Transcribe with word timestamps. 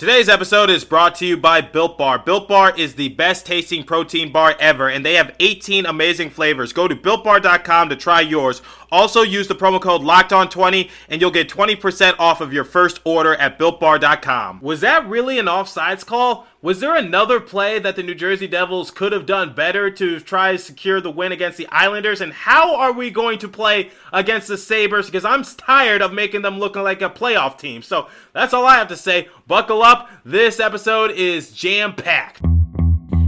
Today's 0.00 0.30
episode 0.30 0.70
is 0.70 0.82
brought 0.82 1.16
to 1.16 1.26
you 1.26 1.36
by 1.36 1.60
Built 1.60 1.98
Bar. 1.98 2.20
Built 2.20 2.48
Bar 2.48 2.74
is 2.74 2.94
the 2.94 3.10
best 3.10 3.44
tasting 3.44 3.84
protein 3.84 4.32
bar 4.32 4.56
ever, 4.58 4.88
and 4.88 5.04
they 5.04 5.12
have 5.12 5.36
18 5.40 5.84
amazing 5.84 6.30
flavors. 6.30 6.72
Go 6.72 6.88
to 6.88 6.96
builtbar.com 6.96 7.90
to 7.90 7.96
try 7.96 8.22
yours. 8.22 8.62
Also, 8.92 9.22
use 9.22 9.48
the 9.48 9.54
promo 9.54 9.80
code 9.80 10.02
LOCKEDON20 10.02 10.90
and 11.08 11.20
you'll 11.20 11.30
get 11.30 11.48
20% 11.48 12.16
off 12.18 12.40
of 12.40 12.52
your 12.52 12.64
first 12.64 13.00
order 13.04 13.34
at 13.36 13.58
builtbar.com. 13.58 14.60
Was 14.60 14.80
that 14.80 15.08
really 15.08 15.38
an 15.38 15.46
offsides 15.46 16.04
call? 16.04 16.46
Was 16.62 16.80
there 16.80 16.94
another 16.94 17.40
play 17.40 17.78
that 17.78 17.96
the 17.96 18.02
New 18.02 18.14
Jersey 18.14 18.46
Devils 18.46 18.90
could 18.90 19.12
have 19.12 19.24
done 19.24 19.54
better 19.54 19.90
to 19.92 20.20
try 20.20 20.52
to 20.52 20.58
secure 20.58 21.00
the 21.00 21.10
win 21.10 21.32
against 21.32 21.56
the 21.56 21.66
Islanders? 21.68 22.20
And 22.20 22.32
how 22.32 22.76
are 22.76 22.92
we 22.92 23.10
going 23.10 23.38
to 23.38 23.48
play 23.48 23.90
against 24.12 24.48
the 24.48 24.58
Sabres? 24.58 25.06
Because 25.06 25.24
I'm 25.24 25.42
tired 25.42 26.02
of 26.02 26.12
making 26.12 26.42
them 26.42 26.58
look 26.58 26.76
like 26.76 27.00
a 27.00 27.08
playoff 27.08 27.58
team. 27.58 27.80
So 27.82 28.08
that's 28.34 28.52
all 28.52 28.66
I 28.66 28.76
have 28.76 28.88
to 28.88 28.96
say. 28.96 29.28
Buckle 29.46 29.82
up. 29.82 30.10
This 30.24 30.60
episode 30.60 31.12
is 31.12 31.52
jam 31.52 31.94
packed. 31.94 32.42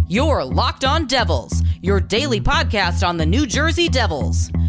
Your 0.08 0.44
Locked 0.44 0.84
On 0.84 1.06
Devils, 1.06 1.62
your 1.80 1.98
daily 1.98 2.38
podcast 2.38 3.06
on 3.06 3.16
the 3.16 3.24
New 3.24 3.46
Jersey 3.46 3.88
Devils, 3.88 4.50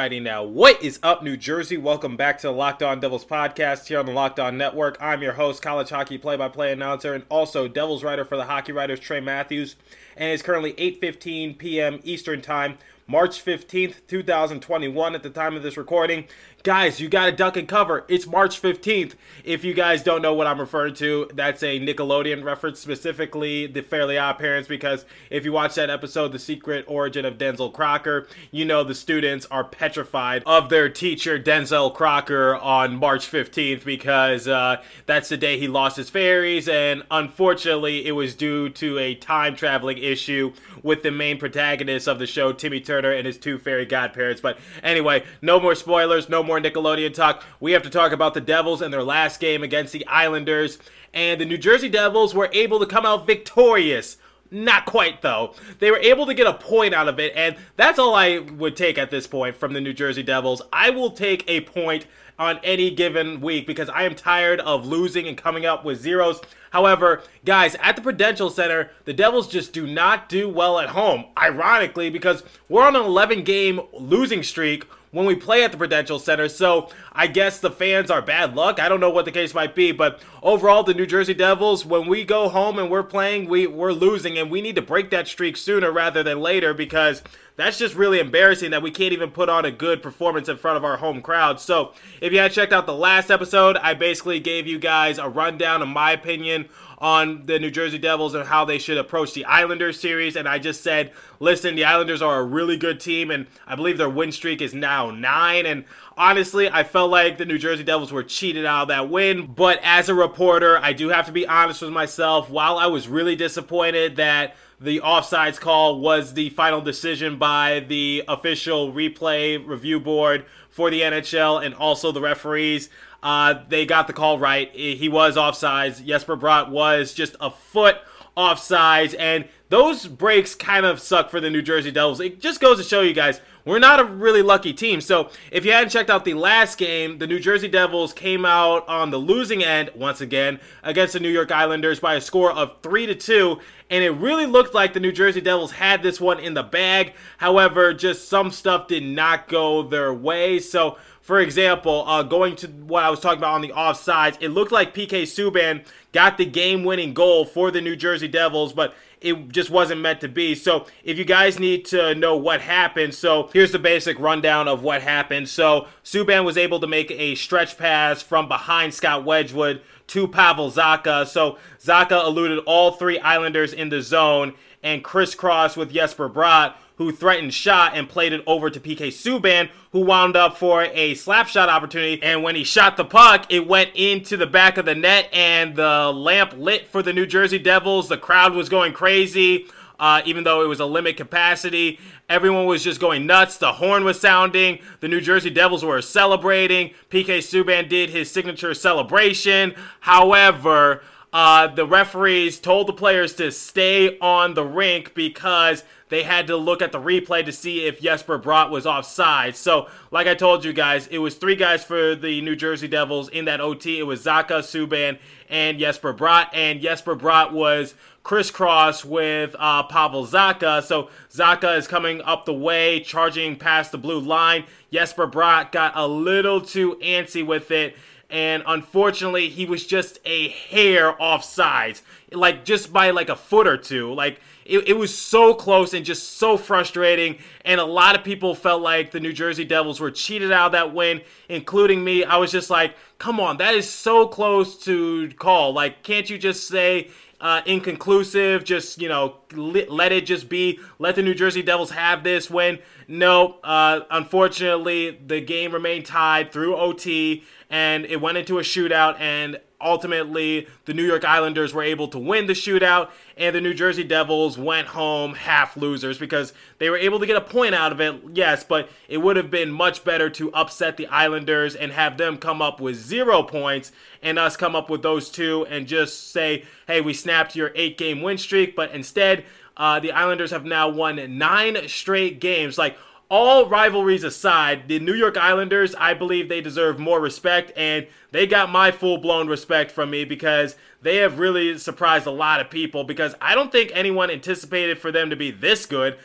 Now, 0.00 0.42
what 0.42 0.82
is 0.82 0.98
up, 1.02 1.22
New 1.22 1.36
Jersey? 1.36 1.76
Welcome 1.76 2.16
back 2.16 2.38
to 2.38 2.46
the 2.46 2.54
Locked 2.54 2.82
On 2.82 3.00
Devils 3.00 3.26
podcast 3.26 3.86
here 3.86 3.98
on 3.98 4.06
the 4.06 4.12
Locked 4.12 4.40
On 4.40 4.56
Network. 4.56 4.96
I'm 4.98 5.22
your 5.22 5.34
host, 5.34 5.60
college 5.60 5.90
hockey 5.90 6.16
play-by-play 6.16 6.72
announcer, 6.72 7.12
and 7.12 7.24
also 7.28 7.68
Devils 7.68 8.02
writer 8.02 8.24
for 8.24 8.38
the 8.38 8.46
Hockey 8.46 8.72
Writers, 8.72 8.98
Trey 8.98 9.20
Matthews. 9.20 9.76
And 10.16 10.32
it's 10.32 10.42
currently 10.42 10.72
8:15 10.72 11.58
p.m. 11.58 12.00
Eastern 12.02 12.40
Time, 12.40 12.78
March 13.06 13.44
15th, 13.44 13.96
2021. 14.08 15.14
At 15.14 15.22
the 15.22 15.28
time 15.28 15.54
of 15.54 15.62
this 15.62 15.76
recording, 15.76 16.24
guys, 16.62 17.00
you 17.00 17.08
got 17.08 17.26
to 17.26 17.32
duck 17.32 17.56
and 17.56 17.66
cover. 17.66 18.04
It's 18.08 18.26
March 18.26 18.60
15th. 18.60 19.14
If 19.44 19.64
you 19.64 19.72
guys 19.72 20.02
don't 20.02 20.20
know 20.20 20.34
what 20.34 20.46
I'm 20.46 20.60
referring 20.60 20.94
to, 20.94 21.28
that's 21.34 21.62
a 21.62 21.80
Nickelodeon 21.80 22.44
reference, 22.44 22.78
specifically 22.78 23.66
the 23.66 23.82
Fairly 23.82 24.18
Odd 24.18 24.38
Parents. 24.38 24.68
Because 24.68 25.06
if 25.30 25.44
you 25.44 25.52
watch 25.52 25.74
that 25.76 25.88
episode, 25.88 26.32
The 26.32 26.38
Secret 26.38 26.84
Origin 26.86 27.24
of 27.24 27.38
Denzel 27.38 27.72
Crocker, 27.72 28.28
you 28.50 28.64
know 28.64 28.84
the 28.84 28.94
students 28.94 29.46
are 29.50 29.64
petrified 29.64 30.42
of 30.44 30.68
their 30.68 30.88
teacher 30.88 31.38
Denzel 31.38 31.94
Crocker 31.94 32.56
on 32.56 32.96
March 32.96 33.30
15th 33.30 33.84
because 33.84 34.46
uh, 34.46 34.82
that's 35.06 35.28
the 35.28 35.36
day 35.36 35.58
he 35.58 35.68
lost 35.68 35.96
his 35.96 36.10
fairies, 36.10 36.68
and 36.68 37.02
unfortunately, 37.10 38.06
it 38.06 38.12
was 38.12 38.34
due 38.34 38.68
to 38.70 38.98
a 38.98 39.14
time 39.14 39.56
traveling 39.56 39.98
issue 39.98 40.52
with 40.82 41.02
the 41.02 41.10
main 41.10 41.38
protagonist 41.38 42.08
of 42.08 42.18
the 42.18 42.26
show, 42.26 42.52
Timmy 42.52 42.80
Turner, 42.80 43.12
and 43.12 43.26
his 43.26 43.38
two 43.38 43.58
fairy 43.58 43.86
godparents. 43.86 44.40
But 44.40 44.58
anyway, 44.82 45.24
no 45.42 45.60
more 45.60 45.74
spoilers, 45.74 46.28
no 46.28 46.42
more 46.42 46.49
Nickelodeon 46.58 47.12
talk. 47.12 47.44
We 47.60 47.72
have 47.72 47.82
to 47.82 47.90
talk 47.90 48.12
about 48.12 48.32
the 48.32 48.40
Devils 48.40 48.80
and 48.80 48.90
their 48.92 49.04
last 49.04 49.38
game 49.38 49.62
against 49.62 49.92
the 49.92 50.06
Islanders. 50.06 50.78
And 51.12 51.38
the 51.38 51.44
New 51.44 51.58
Jersey 51.58 51.90
Devils 51.90 52.34
were 52.34 52.48
able 52.52 52.80
to 52.80 52.86
come 52.86 53.04
out 53.04 53.26
victorious. 53.26 54.16
Not 54.50 54.86
quite, 54.86 55.22
though. 55.22 55.54
They 55.78 55.90
were 55.90 55.98
able 55.98 56.26
to 56.26 56.34
get 56.34 56.46
a 56.46 56.54
point 56.54 56.92
out 56.92 57.08
of 57.08 57.20
it, 57.20 57.32
and 57.36 57.56
that's 57.76 58.00
all 58.00 58.16
I 58.16 58.38
would 58.38 58.76
take 58.76 58.98
at 58.98 59.10
this 59.10 59.26
point 59.28 59.56
from 59.56 59.74
the 59.74 59.80
New 59.80 59.92
Jersey 59.92 60.24
Devils. 60.24 60.60
I 60.72 60.90
will 60.90 61.12
take 61.12 61.48
a 61.48 61.60
point 61.60 62.06
on 62.36 62.58
any 62.64 62.90
given 62.90 63.40
week 63.40 63.66
because 63.66 63.88
I 63.90 64.04
am 64.04 64.14
tired 64.14 64.60
of 64.60 64.86
losing 64.86 65.28
and 65.28 65.36
coming 65.36 65.66
up 65.66 65.84
with 65.84 66.00
zeros. 66.00 66.40
However, 66.70 67.22
guys, 67.44 67.76
at 67.76 67.96
the 67.96 68.02
Prudential 68.02 68.50
Center, 68.50 68.90
the 69.04 69.12
Devils 69.12 69.46
just 69.46 69.72
do 69.72 69.86
not 69.86 70.28
do 70.28 70.48
well 70.48 70.78
at 70.78 70.88
home. 70.88 71.26
Ironically, 71.38 72.10
because 72.10 72.42
we're 72.68 72.86
on 72.86 72.96
an 72.96 73.02
11 73.02 73.44
game 73.44 73.80
losing 73.92 74.42
streak 74.42 74.84
when 75.12 75.26
we 75.26 75.34
play 75.34 75.64
at 75.64 75.72
the 75.72 75.78
Prudential 75.78 76.18
Center. 76.18 76.48
So 76.48 76.88
I 77.12 77.26
guess 77.26 77.58
the 77.60 77.70
fans 77.70 78.10
are 78.10 78.22
bad 78.22 78.54
luck. 78.54 78.78
I 78.78 78.88
don't 78.88 79.00
know 79.00 79.10
what 79.10 79.24
the 79.24 79.32
case 79.32 79.54
might 79.54 79.74
be, 79.74 79.92
but 79.92 80.20
overall, 80.42 80.82
the 80.82 80.94
New 80.94 81.06
Jersey 81.06 81.34
Devils, 81.34 81.84
when 81.84 82.06
we 82.06 82.24
go 82.24 82.48
home 82.48 82.78
and 82.78 82.90
we're 82.90 83.02
playing, 83.02 83.48
we, 83.48 83.66
we're 83.66 83.92
losing, 83.92 84.38
and 84.38 84.50
we 84.50 84.60
need 84.60 84.76
to 84.76 84.82
break 84.82 85.10
that 85.10 85.28
streak 85.28 85.56
sooner 85.56 85.90
rather 85.90 86.22
than 86.22 86.40
later 86.40 86.74
because 86.74 87.22
that's 87.60 87.78
just 87.78 87.94
really 87.94 88.18
embarrassing 88.18 88.70
that 88.70 88.82
we 88.82 88.90
can't 88.90 89.12
even 89.12 89.30
put 89.30 89.48
on 89.48 89.64
a 89.64 89.70
good 89.70 90.02
performance 90.02 90.48
in 90.48 90.56
front 90.56 90.76
of 90.76 90.84
our 90.84 90.96
home 90.96 91.20
crowd. 91.20 91.60
So 91.60 91.92
if 92.20 92.32
you 92.32 92.38
had 92.38 92.52
checked 92.52 92.72
out 92.72 92.86
the 92.86 92.94
last 92.94 93.30
episode, 93.30 93.76
I 93.76 93.94
basically 93.94 94.40
gave 94.40 94.66
you 94.66 94.78
guys 94.78 95.18
a 95.18 95.28
rundown 95.28 95.82
of 95.82 95.88
my 95.88 96.12
opinion 96.12 96.68
on 96.98 97.46
the 97.46 97.58
New 97.58 97.70
Jersey 97.70 97.98
Devils 97.98 98.34
and 98.34 98.46
how 98.46 98.64
they 98.64 98.78
should 98.78 98.98
approach 98.98 99.32
the 99.32 99.46
Islanders 99.46 99.98
series. 99.98 100.36
And 100.36 100.46
I 100.46 100.58
just 100.58 100.82
said, 100.82 101.12
listen, 101.38 101.74
the 101.74 101.84
Islanders 101.84 102.20
are 102.20 102.40
a 102.40 102.44
really 102.44 102.76
good 102.76 103.00
team, 103.00 103.30
and 103.30 103.46
I 103.66 103.74
believe 103.74 103.96
their 103.96 104.10
win 104.10 104.32
streak 104.32 104.60
is 104.60 104.74
now 104.74 105.10
nine. 105.10 105.64
And 105.64 105.86
honestly, 106.16 106.68
I 106.68 106.84
felt 106.84 107.10
like 107.10 107.38
the 107.38 107.46
New 107.46 107.58
Jersey 107.58 107.84
Devils 107.84 108.12
were 108.12 108.22
cheated 108.22 108.66
out 108.66 108.82
of 108.82 108.88
that 108.88 109.08
win. 109.08 109.46
But 109.46 109.80
as 109.82 110.10
a 110.10 110.14
reporter, 110.14 110.78
I 110.78 110.92
do 110.92 111.08
have 111.08 111.26
to 111.26 111.32
be 111.32 111.46
honest 111.46 111.80
with 111.80 111.90
myself. 111.90 112.50
While 112.50 112.76
I 112.76 112.86
was 112.86 113.08
really 113.08 113.34
disappointed 113.34 114.16
that 114.16 114.54
the 114.80 115.00
offsides 115.00 115.60
call 115.60 116.00
was 116.00 116.32
the 116.32 116.48
final 116.50 116.80
decision 116.80 117.36
by 117.36 117.84
the 117.86 118.24
official 118.26 118.92
replay 118.92 119.64
review 119.64 120.00
board 120.00 120.46
for 120.70 120.90
the 120.90 121.02
NHL 121.02 121.64
and 121.64 121.74
also 121.74 122.12
the 122.12 122.20
referees. 122.20 122.88
Uh, 123.22 123.62
they 123.68 123.84
got 123.84 124.06
the 124.06 124.14
call 124.14 124.38
right. 124.38 124.70
He 124.74 125.08
was 125.10 125.36
offsides. 125.36 126.04
Jesper 126.04 126.36
Bratt 126.36 126.70
was 126.70 127.12
just 127.12 127.36
a 127.40 127.50
foot 127.50 127.96
offsides, 128.36 129.14
and 129.18 129.46
those 129.68 130.06
breaks 130.06 130.54
kind 130.54 130.86
of 130.86 130.98
suck 130.98 131.30
for 131.30 131.40
the 131.40 131.50
New 131.50 131.60
Jersey 131.60 131.90
Devils. 131.90 132.20
It 132.20 132.40
just 132.40 132.60
goes 132.60 132.78
to 132.78 132.84
show 132.84 133.02
you 133.02 133.12
guys 133.12 133.42
we're 133.64 133.78
not 133.78 134.00
a 134.00 134.04
really 134.04 134.42
lucky 134.42 134.72
team. 134.72 135.00
So 135.00 135.30
if 135.50 135.64
you 135.64 135.72
hadn't 135.72 135.90
checked 135.90 136.10
out 136.10 136.24
the 136.24 136.34
last 136.34 136.78
game, 136.78 137.18
the 137.18 137.26
New 137.26 137.38
Jersey 137.38 137.68
Devils 137.68 138.12
came 138.12 138.44
out 138.44 138.88
on 138.88 139.10
the 139.10 139.18
losing 139.18 139.62
end 139.62 139.90
once 139.94 140.20
again 140.20 140.60
against 140.82 141.12
the 141.12 141.20
New 141.20 141.28
York 141.30 141.52
Islanders 141.52 142.00
by 142.00 142.14
a 142.14 142.20
score 142.20 142.52
of 142.52 142.76
three 142.82 143.06
to 143.06 143.14
two, 143.14 143.60
and 143.90 144.04
it 144.04 144.10
really 144.10 144.46
looked 144.46 144.74
like 144.74 144.92
the 144.92 145.00
New 145.00 145.12
Jersey 145.12 145.40
Devils 145.40 145.72
had 145.72 146.02
this 146.02 146.20
one 146.20 146.38
in 146.38 146.54
the 146.54 146.62
bag. 146.62 147.14
However, 147.38 147.92
just 147.92 148.28
some 148.28 148.50
stuff 148.50 148.88
did 148.88 149.02
not 149.02 149.48
go 149.48 149.82
their 149.82 150.12
way. 150.14 150.58
So 150.60 150.96
for 151.30 151.38
example, 151.38 152.04
uh, 152.08 152.24
going 152.24 152.56
to 152.56 152.66
what 152.66 153.04
I 153.04 153.10
was 153.10 153.20
talking 153.20 153.38
about 153.38 153.54
on 153.54 153.60
the 153.60 153.68
offsides, 153.68 154.38
it 154.40 154.48
looked 154.48 154.72
like 154.72 154.94
PK 154.94 155.22
Subban 155.22 155.86
got 156.12 156.38
the 156.38 156.44
game 156.44 156.82
winning 156.82 157.14
goal 157.14 157.44
for 157.44 157.70
the 157.70 157.80
New 157.80 157.94
Jersey 157.94 158.26
Devils, 158.26 158.72
but 158.72 158.94
it 159.20 159.48
just 159.48 159.70
wasn't 159.70 160.00
meant 160.00 160.20
to 160.20 160.28
be. 160.28 160.54
So, 160.54 160.86
if 161.04 161.18
you 161.18 161.24
guys 161.24 161.58
need 161.58 161.84
to 161.86 162.14
know 162.14 162.36
what 162.36 162.60
happened, 162.60 163.14
so 163.14 163.50
here's 163.52 163.72
the 163.72 163.78
basic 163.78 164.18
rundown 164.18 164.68
of 164.68 164.82
what 164.82 165.02
happened. 165.02 165.48
So, 165.48 165.88
Subban 166.04 166.44
was 166.44 166.56
able 166.56 166.80
to 166.80 166.86
make 166.86 167.10
a 167.10 167.34
stretch 167.34 167.76
pass 167.76 168.22
from 168.22 168.48
behind 168.48 168.94
Scott 168.94 169.24
Wedgewood 169.24 169.82
to 170.08 170.26
Pavel 170.26 170.70
Zacha. 170.70 171.26
So, 171.26 171.58
Zacha 171.78 172.24
eluded 172.24 172.60
all 172.66 172.92
three 172.92 173.18
Islanders 173.18 173.72
in 173.72 173.90
the 173.90 174.02
zone 174.02 174.54
and 174.82 175.04
crisscrossed 175.04 175.76
with 175.76 175.92
Jesper 175.92 176.28
Bratt 176.28 176.74
who 177.00 177.10
threatened 177.10 177.54
shot 177.54 177.92
and 177.94 178.10
played 178.10 178.30
it 178.30 178.42
over 178.46 178.68
to 178.68 178.78
PK 178.78 179.08
Subban, 179.08 179.70
who 179.92 180.00
wound 180.00 180.36
up 180.36 180.58
for 180.58 180.82
a 180.82 181.14
slap 181.14 181.48
shot 181.48 181.70
opportunity. 181.70 182.22
And 182.22 182.42
when 182.42 182.54
he 182.54 182.62
shot 182.62 182.98
the 182.98 183.06
puck, 183.06 183.46
it 183.48 183.66
went 183.66 183.92
into 183.94 184.36
the 184.36 184.46
back 184.46 184.76
of 184.76 184.84
the 184.84 184.94
net, 184.94 185.30
and 185.32 185.74
the 185.74 186.12
lamp 186.14 186.52
lit 186.58 186.88
for 186.88 187.02
the 187.02 187.14
New 187.14 187.24
Jersey 187.24 187.58
Devils. 187.58 188.10
The 188.10 188.18
crowd 188.18 188.52
was 188.52 188.68
going 188.68 188.92
crazy. 188.92 189.66
Uh, 189.98 190.20
even 190.26 190.44
though 190.44 190.62
it 190.62 190.66
was 190.66 190.78
a 190.78 190.84
limit 190.84 191.16
capacity, 191.16 191.98
everyone 192.28 192.66
was 192.66 192.84
just 192.84 193.00
going 193.00 193.24
nuts. 193.24 193.56
The 193.56 193.72
horn 193.72 194.04
was 194.04 194.20
sounding. 194.20 194.80
The 195.00 195.08
New 195.08 195.22
Jersey 195.22 195.48
Devils 195.48 195.82
were 195.82 196.02
celebrating. 196.02 196.90
PK 197.08 197.38
Subban 197.38 197.88
did 197.88 198.10
his 198.10 198.30
signature 198.30 198.74
celebration. 198.74 199.74
However, 200.00 201.00
uh, 201.32 201.68
the 201.68 201.86
referees 201.86 202.58
told 202.58 202.86
the 202.86 202.92
players 202.92 203.34
to 203.34 203.52
stay 203.52 204.18
on 204.18 204.54
the 204.54 204.64
rink 204.64 205.14
because 205.14 205.84
they 206.08 206.24
had 206.24 206.48
to 206.48 206.56
look 206.56 206.82
at 206.82 206.90
the 206.90 207.00
replay 207.00 207.44
to 207.44 207.52
see 207.52 207.86
if 207.86 208.00
Jesper 208.00 208.36
Bratt 208.36 208.68
was 208.68 208.84
offside. 208.84 209.54
So, 209.54 209.88
like 210.10 210.26
I 210.26 210.34
told 210.34 210.64
you 210.64 210.72
guys, 210.72 211.06
it 211.06 211.18
was 211.18 211.36
three 211.36 211.54
guys 211.54 211.84
for 211.84 212.16
the 212.16 212.40
New 212.40 212.56
Jersey 212.56 212.88
Devils 212.88 213.28
in 213.28 213.44
that 213.44 213.60
OT. 213.60 214.00
It 214.00 214.02
was 214.02 214.24
Zacha, 214.24 214.58
Subban, 214.58 215.18
and 215.48 215.78
Jesper 215.78 216.12
Bratt. 216.12 216.48
And 216.52 216.80
Jesper 216.80 217.14
Bratt 217.14 217.52
was 217.52 217.94
crisscross 218.24 219.04
with 219.04 219.54
uh, 219.58 219.84
Pavel 219.84 220.26
Zacha. 220.26 220.82
So 220.82 221.10
Zacha 221.30 221.78
is 221.78 221.86
coming 221.86 222.20
up 222.22 222.44
the 222.44 222.52
way, 222.52 223.00
charging 223.00 223.56
past 223.56 223.92
the 223.92 223.98
blue 223.98 224.20
line. 224.20 224.64
Jesper 224.92 225.28
Bratt 225.28 225.70
got 225.70 225.92
a 225.94 226.08
little 226.08 226.60
too 226.60 226.96
antsy 226.96 227.46
with 227.46 227.70
it 227.70 227.96
and 228.30 228.62
unfortunately, 228.66 229.48
he 229.48 229.66
was 229.66 229.86
just 229.86 230.18
a 230.24 230.48
hair 230.48 231.20
off 231.20 231.44
sides, 231.44 232.02
like 232.32 232.64
just 232.64 232.92
by 232.92 233.10
like 233.10 233.28
a 233.28 233.36
foot 233.36 233.66
or 233.66 233.76
two. 233.76 234.12
Like 234.12 234.40
it, 234.70 234.88
it 234.88 234.96
was 234.96 235.16
so 235.16 235.52
close 235.52 235.92
and 235.92 236.04
just 236.06 236.38
so 236.38 236.56
frustrating. 236.56 237.38
And 237.64 237.80
a 237.80 237.84
lot 237.84 238.16
of 238.16 238.24
people 238.24 238.54
felt 238.54 238.82
like 238.82 239.10
the 239.10 239.20
New 239.20 239.32
Jersey 239.32 239.64
Devils 239.64 240.00
were 240.00 240.10
cheated 240.10 240.52
out 240.52 240.66
of 240.66 240.72
that 240.72 240.94
win, 240.94 241.22
including 241.48 242.02
me. 242.02 242.24
I 242.24 242.36
was 242.36 242.52
just 242.52 242.70
like, 242.70 242.94
come 243.18 243.40
on, 243.40 243.56
that 243.58 243.74
is 243.74 243.88
so 243.88 244.26
close 244.26 244.78
to 244.84 245.30
call. 245.38 245.72
Like, 245.72 246.02
can't 246.02 246.30
you 246.30 246.38
just 246.38 246.68
say 246.68 247.10
uh, 247.40 247.62
inconclusive. 247.64 248.64
Just 248.64 249.00
you 249.00 249.08
know, 249.08 249.38
let, 249.54 249.90
let, 249.90 250.12
it 250.12 250.26
just 250.26 250.48
be. 250.48 250.78
Let 250.98 251.14
the 251.14 251.22
New 251.22 251.34
Jersey 251.34 251.62
Devils 251.62 251.90
have 251.90 252.22
this 252.22 252.50
win. 252.50 252.78
No, 253.08 253.58
uh, 253.64 254.00
unfortunately, 254.10 255.18
the 255.26 255.40
game 255.40 255.72
remained 255.72 256.06
tied 256.06 256.52
through 256.52 256.76
OT, 256.76 257.44
and 257.70 258.04
it 258.04 258.20
went 258.20 258.38
into 258.38 258.58
a 258.58 258.62
shootout. 258.62 259.18
And 259.18 259.58
ultimately 259.80 260.66
the 260.84 260.94
New 260.94 261.04
York 261.04 261.24
Islanders 261.24 261.72
were 261.72 261.82
able 261.82 262.08
to 262.08 262.18
win 262.18 262.46
the 262.46 262.52
shootout, 262.52 263.10
and 263.36 263.54
the 263.54 263.60
New 263.60 263.74
Jersey 263.74 264.04
Devils 264.04 264.58
went 264.58 264.88
home 264.88 265.34
half 265.34 265.76
losers 265.76 266.18
because 266.18 266.52
they 266.78 266.90
were 266.90 266.96
able 266.96 267.18
to 267.18 267.26
get 267.26 267.36
a 267.36 267.40
point 267.40 267.74
out 267.74 267.92
of 267.92 268.00
it, 268.00 268.20
yes, 268.32 268.64
but 268.64 268.88
it 269.08 269.18
would 269.18 269.36
have 269.36 269.50
been 269.50 269.70
much 269.70 270.04
better 270.04 270.28
to 270.30 270.52
upset 270.52 270.96
the 270.96 271.06
Islanders 271.06 271.74
and 271.74 271.92
have 271.92 272.18
them 272.18 272.36
come 272.36 272.60
up 272.60 272.80
with 272.80 272.96
zero 272.96 273.42
points 273.42 273.92
and 274.22 274.38
us 274.38 274.56
come 274.56 274.76
up 274.76 274.90
with 274.90 275.02
those 275.02 275.30
two 275.30 275.66
and 275.66 275.86
just 275.86 276.32
say, 276.32 276.64
hey, 276.86 277.00
we 277.00 277.14
snapped 277.14 277.56
your 277.56 277.72
eight 277.74 277.96
game 277.96 278.22
win 278.22 278.38
streak, 278.38 278.76
but 278.76 278.90
instead, 278.92 279.44
uh, 279.76 279.98
the 279.98 280.12
Islanders 280.12 280.50
have 280.50 280.64
now 280.64 280.88
won 280.90 281.38
nine 281.38 281.88
straight 281.88 282.38
games. 282.38 282.76
Like, 282.76 282.98
all 283.30 283.66
rivalries 283.66 284.24
aside, 284.24 284.88
the 284.88 284.98
New 284.98 285.14
York 285.14 285.36
Islanders, 285.36 285.94
I 285.94 286.14
believe 286.14 286.48
they 286.48 286.60
deserve 286.60 286.98
more 286.98 287.20
respect, 287.20 287.72
and 287.76 288.06
they 288.32 288.46
got 288.46 288.70
my 288.70 288.90
full 288.90 289.18
blown 289.18 289.48
respect 289.48 289.92
from 289.92 290.10
me 290.10 290.24
because 290.24 290.74
they 291.00 291.16
have 291.16 291.38
really 291.38 291.78
surprised 291.78 292.26
a 292.26 292.32
lot 292.32 292.60
of 292.60 292.70
people. 292.70 293.04
Because 293.04 293.34
I 293.40 293.54
don't 293.54 293.70
think 293.70 293.92
anyone 293.94 294.30
anticipated 294.30 294.98
for 294.98 295.12
them 295.12 295.30
to 295.30 295.36
be 295.36 295.50
this 295.52 295.86
good. 295.86 296.18